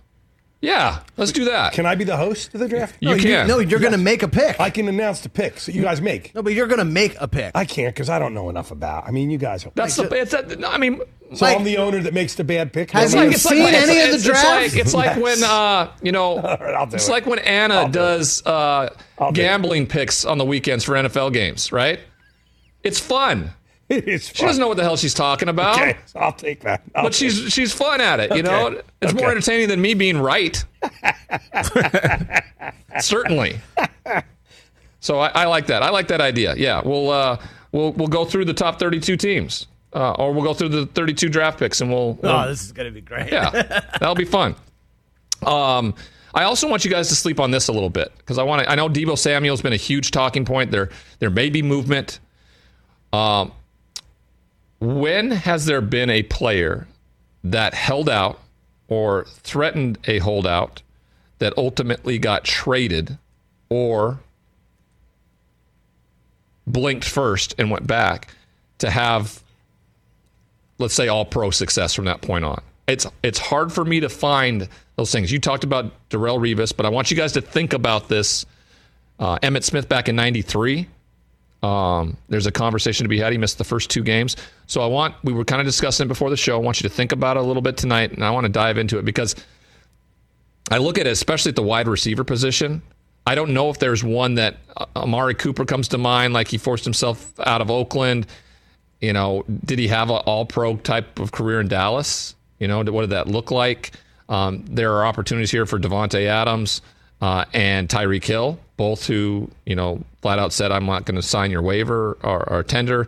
[0.61, 1.71] Yeah, let's do that.
[1.71, 2.97] Can I be the host of the draft?
[2.99, 3.47] You no, can.
[3.47, 4.59] no, you're going to make a pick.
[4.59, 6.35] I can announce the picks that you guys make.
[6.35, 7.53] No, but you're going to make a pick.
[7.55, 9.07] I can't because I don't know enough about.
[9.07, 9.65] I mean, you guys.
[9.75, 10.03] That's the.
[10.13, 10.99] It's a, I mean,
[11.33, 12.91] so like- I'm the owner that makes the bad pick.
[12.91, 13.31] Has No, he no.
[13.31, 14.75] it's like- seen it's- any of the it's- drafts?
[14.75, 17.11] It's like, it's like when uh, you know, I'll it's it.
[17.11, 20.95] like when Anna I'll do does uh, I'll do gambling picks on the weekends for
[20.95, 22.01] NFL games, right?
[22.83, 23.51] It's fun.
[24.05, 26.83] It's She doesn't know what the hell she's talking about, Okay, I'll take that.
[26.93, 28.35] I'll but take she's she's fun at it.
[28.35, 28.81] You know, Okay.
[29.01, 30.63] it's more entertaining than me being right.
[32.99, 33.59] Certainly.
[34.99, 35.83] So I, I like that.
[35.83, 36.55] I like that idea.
[36.57, 40.53] Yeah, we'll uh, we'll we'll go through the top 32 teams, uh, or we'll go
[40.53, 43.31] through the 32 draft picks, and we'll, we'll Oh, this is going to be great.
[43.31, 43.49] yeah,
[43.99, 44.55] that'll be fun.
[45.45, 45.93] Um,
[46.33, 48.63] I also want you guys to sleep on this a little bit because I want
[48.63, 48.69] to.
[48.69, 50.71] I know Deebo Samuel's been a huge talking point.
[50.71, 52.19] There, there may be movement.
[53.13, 53.51] Um,
[54.79, 56.87] when has there been a player
[57.43, 58.39] that held out
[58.87, 60.81] or threatened a holdout
[61.39, 63.17] that ultimately got traded
[63.69, 64.19] or
[66.67, 68.33] blinked first and went back
[68.77, 69.41] to have
[70.79, 72.61] let's say all pro success from that point on.
[72.87, 75.31] It's it's hard for me to find those things.
[75.31, 78.45] You talked about Darrelle Revis, but I want you guys to think about this.
[79.19, 80.87] Uh, Emmitt Smith back in '93.
[81.61, 83.31] Um, there's a conversation to be had.
[83.33, 84.37] He missed the first two games,
[84.67, 86.55] so I want we were kind of discussing it before the show.
[86.55, 88.51] I want you to think about it a little bit tonight, and I want to
[88.51, 89.35] dive into it because
[90.71, 92.81] I look at it, especially at the wide receiver position.
[93.27, 96.57] I don't know if there's one that uh, Amari Cooper comes to mind, like he
[96.57, 98.25] forced himself out of Oakland.
[99.01, 102.35] You know, did he have an all pro type of career in Dallas?
[102.59, 103.91] You know, what did that look like?
[104.29, 106.81] Um, there are opportunities here for Davante Adams
[107.21, 111.21] uh, and Tyreek Hill, both who, you know, flat out said, I'm not going to
[111.21, 113.07] sign your waiver or, or tender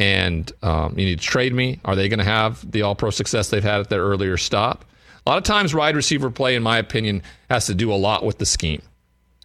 [0.00, 1.78] and um, you need to trade me.
[1.84, 4.86] Are they going to have the all pro success they've had at their earlier stop?
[5.26, 8.24] A lot of times, wide receiver play, in my opinion, has to do a lot
[8.24, 8.80] with the scheme.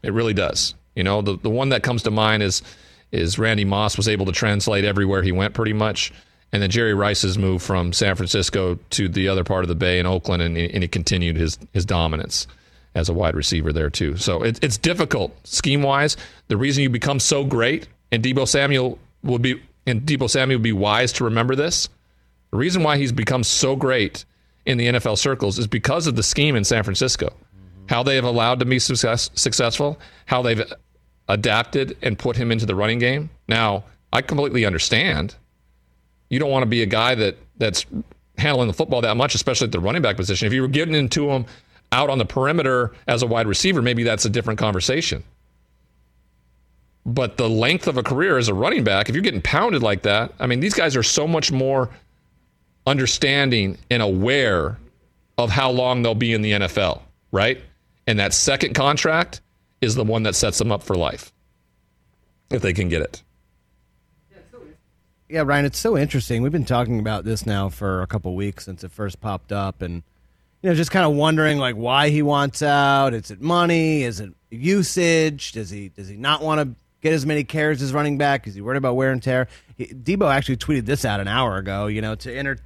[0.01, 0.73] It really does.
[0.95, 2.63] You know, the, the one that comes to mind is
[3.11, 6.11] is Randy Moss was able to translate everywhere he went pretty much.
[6.51, 9.99] And then Jerry Rice's move from San Francisco to the other part of the Bay
[9.99, 12.47] in Oakland, and, and he continued his his dominance
[12.95, 14.17] as a wide receiver there too.
[14.17, 16.17] So it, it's difficult scheme wise.
[16.47, 20.63] The reason you become so great, and Deebo Samuel will be, and Deebo Samuel will
[20.63, 21.89] be wise to remember this.
[22.51, 24.23] The reason why he's become so great
[24.65, 27.33] in the NFL circles is because of the scheme in San Francisco.
[27.87, 30.63] How they have allowed to be success, successful, how they've
[31.27, 33.29] adapted and put him into the running game.
[33.47, 33.83] Now,
[34.13, 35.35] I completely understand.
[36.29, 37.85] You don't want to be a guy that that's
[38.37, 40.47] handling the football that much, especially at the running back position.
[40.47, 41.45] If you were getting into him
[41.95, 45.23] out on the perimeter as a wide receiver, maybe that's a different conversation.
[47.05, 50.01] But the length of a career as a running back, if you're getting pounded like
[50.01, 51.89] that, I mean, these guys are so much more
[52.85, 54.77] understanding and aware
[55.37, 57.61] of how long they'll be in the NFL, right?
[58.07, 59.41] And that second contract
[59.81, 61.31] is the one that sets them up for life
[62.49, 63.21] if they can get it.
[65.29, 66.43] Yeah, Ryan, it's so interesting.
[66.43, 69.81] We've been talking about this now for a couple weeks since it first popped up,
[69.81, 70.03] and
[70.65, 73.13] you know, just kind of wondering like why he wants out.
[73.13, 74.01] Is it money?
[74.01, 75.51] Is it usage?
[75.51, 78.47] Does he does he not want to get as many carries as running back?
[78.47, 79.47] Is he worried about wear and tear?
[79.77, 81.85] He, Deebo actually tweeted this out an hour ago.
[81.85, 82.57] You know, to enter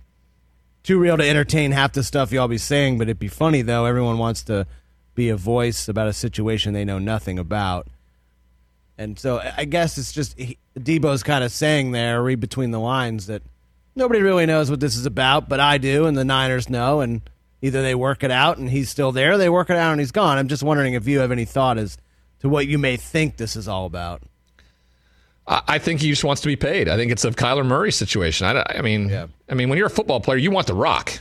[0.81, 3.83] too real to entertain half the stuff y'all be saying, but it'd be funny though.
[3.83, 4.65] Everyone wants to
[5.13, 7.85] be a voice about a situation they know nothing about.
[8.97, 12.79] And so I guess it's just he, Deebo's kind of saying there, read between the
[12.79, 13.41] lines, that
[13.93, 17.21] nobody really knows what this is about, but I do, and the Niners know, and
[17.61, 19.99] either they work it out and he's still there, or they work it out and
[19.99, 20.37] he's gone.
[20.37, 21.97] I'm just wondering if you have any thought as
[22.39, 24.23] to what you may think this is all about.
[25.51, 26.87] I think he just wants to be paid.
[26.87, 28.45] I think it's a Kyler Murray situation.
[28.45, 29.11] I, I mean,
[29.49, 31.11] I mean, when you're a football player, you want the rock.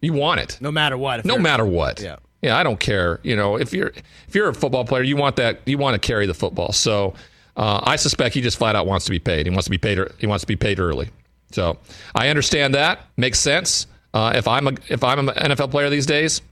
[0.00, 1.24] You want it, no matter what.
[1.24, 2.00] no matter what.
[2.00, 2.16] Yeah.
[2.42, 2.56] yeah.
[2.56, 3.20] I don't care.
[3.22, 3.92] You know, if you're
[4.26, 5.60] if you're a football player, you want that.
[5.66, 6.72] You want to carry the football.
[6.72, 7.14] So
[7.56, 9.46] uh, I suspect he just flat out wants to be paid.
[9.46, 9.98] He wants to be paid.
[10.18, 11.10] He wants to be paid early.
[11.52, 11.78] So
[12.14, 13.86] I understand that makes sense.
[14.12, 16.42] Uh, if I'm a if I'm an NFL player these days,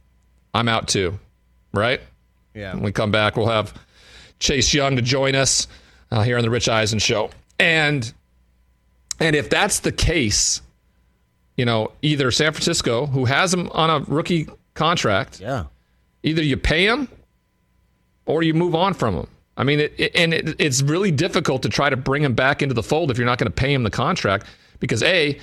[0.55, 1.19] I'm out too,
[1.73, 2.01] right?
[2.55, 2.75] Yeah.
[2.75, 3.75] When we come back, we'll have
[4.39, 5.67] Chase Young to join us
[6.11, 7.31] uh, here on the Rich Eisen Show.
[7.59, 8.13] And
[9.21, 10.63] and if that's the case,
[11.57, 15.65] you know, either San Francisco, who has him on a rookie contract, yeah,
[16.23, 17.09] either you pay him
[18.27, 19.27] or you move on from him.
[19.57, 22.63] I mean, it, it- and it, it's really difficult to try to bring him back
[22.63, 24.47] into the fold if you're not going to pay him the contract
[24.79, 25.37] because a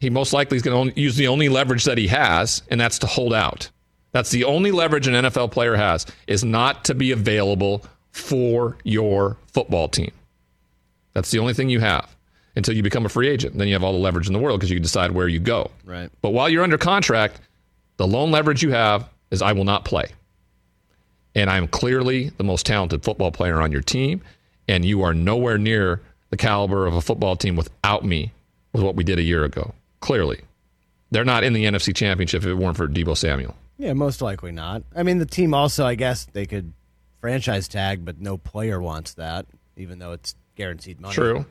[0.00, 2.98] he most likely is going to use the only leverage that he has, and that's
[3.00, 3.70] to hold out.
[4.12, 9.36] That's the only leverage an NFL player has is not to be available for your
[9.52, 10.12] football team.
[11.14, 12.14] That's the only thing you have
[12.56, 13.58] until you become a free agent.
[13.58, 15.40] Then you have all the leverage in the world because you can decide where you
[15.40, 15.70] go.
[15.84, 16.10] Right.
[16.22, 17.40] But while you're under contract,
[17.96, 20.06] the lone leverage you have is I will not play.
[21.34, 24.22] And I'm clearly the most talented football player on your team.
[24.68, 28.32] And you are nowhere near the caliber of a football team without me,
[28.72, 29.74] with what we did a year ago.
[30.04, 30.42] Clearly.
[31.12, 33.56] They're not in the NFC Championship if it weren't for Deebo Samuel.
[33.78, 34.82] Yeah, most likely not.
[34.94, 36.74] I mean, the team also, I guess, they could
[37.22, 39.46] franchise tag, but no player wants that,
[39.78, 41.14] even though it's guaranteed money.
[41.14, 41.46] True.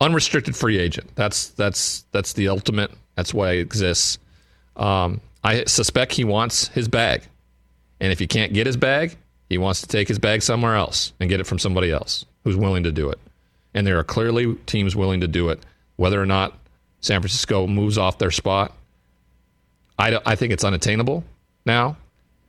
[0.00, 1.14] Unrestricted free agent.
[1.14, 2.90] That's that's that's the ultimate.
[3.14, 4.18] That's why it exists.
[4.74, 7.22] Um, I suspect he wants his bag,
[8.00, 9.16] and if he can't get his bag,
[9.48, 12.56] he wants to take his bag somewhere else and get it from somebody else who's
[12.56, 13.20] willing to do it.
[13.72, 15.64] And there are clearly teams willing to do it.
[15.94, 16.52] Whether or not
[17.06, 18.76] San Francisco moves off their spot,
[19.98, 21.24] I, I think it's unattainable
[21.64, 21.96] now,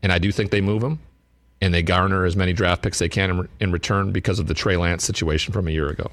[0.02, 1.00] and I do think they move him,
[1.62, 4.54] and they garner as many draft picks they can in, in return because of the
[4.54, 6.12] Trey Lance situation from a year ago.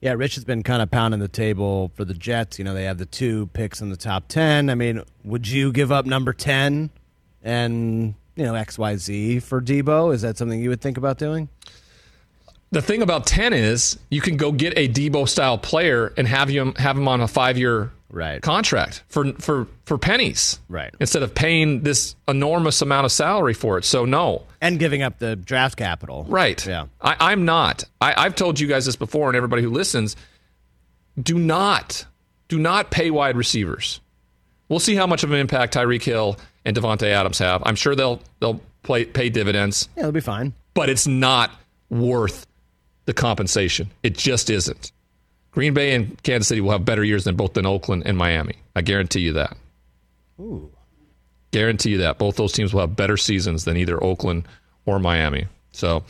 [0.00, 2.58] Yeah, Rich has been kind of pounding the table for the Jets.
[2.58, 4.68] You know, they have the two picks in the top 10.
[4.68, 6.90] I mean, would you give up number 10
[7.42, 10.12] and, you know, XYZ for Deebo?
[10.12, 11.48] Is that something you would think about doing?
[12.74, 16.48] The thing about 10 is you can go get a Deebo style player and have
[16.48, 18.42] him have him on a 5-year right.
[18.42, 20.58] contract for for for pennies.
[20.68, 20.92] Right.
[20.98, 23.84] Instead of paying this enormous amount of salary for it.
[23.84, 24.42] So no.
[24.60, 26.26] And giving up the draft capital.
[26.28, 26.66] Right.
[26.66, 26.86] Yeah.
[27.00, 27.84] I, I'm not.
[28.00, 30.16] I, I've told you guys this before, and everybody who listens,
[31.22, 32.04] do not,
[32.48, 34.00] do not pay wide receivers.
[34.68, 37.62] We'll see how much of an impact Tyreek Hill and Davante Adams have.
[37.64, 40.54] I'm sure they'll they'll play, pay dividends, Yeah, they'll be fine.
[40.72, 41.52] but it's not
[41.88, 42.46] worth
[43.04, 43.90] the compensation.
[44.02, 44.92] It just isn't.
[45.50, 48.56] Green Bay and Kansas City will have better years than both than Oakland and Miami.
[48.74, 49.56] I guarantee you that.
[50.40, 50.70] Ooh.
[51.52, 54.48] Guarantee you that both those teams will have better seasons than either Oakland
[54.84, 55.46] or Miami.
[55.70, 56.02] So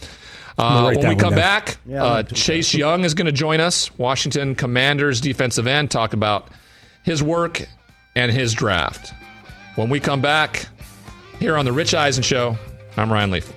[0.57, 1.39] uh, when we come down.
[1.39, 6.15] back, Yeah, uh, Chase Young is going to join us, Washington Commanders defensive end, talk
[6.15, 6.49] about
[7.03, 7.67] his work
[8.17, 9.13] and his draft.
[9.75, 10.67] When we come back
[11.39, 12.57] here on the Rich Eisen Show,
[12.97, 13.53] I'm Ryan Leaf.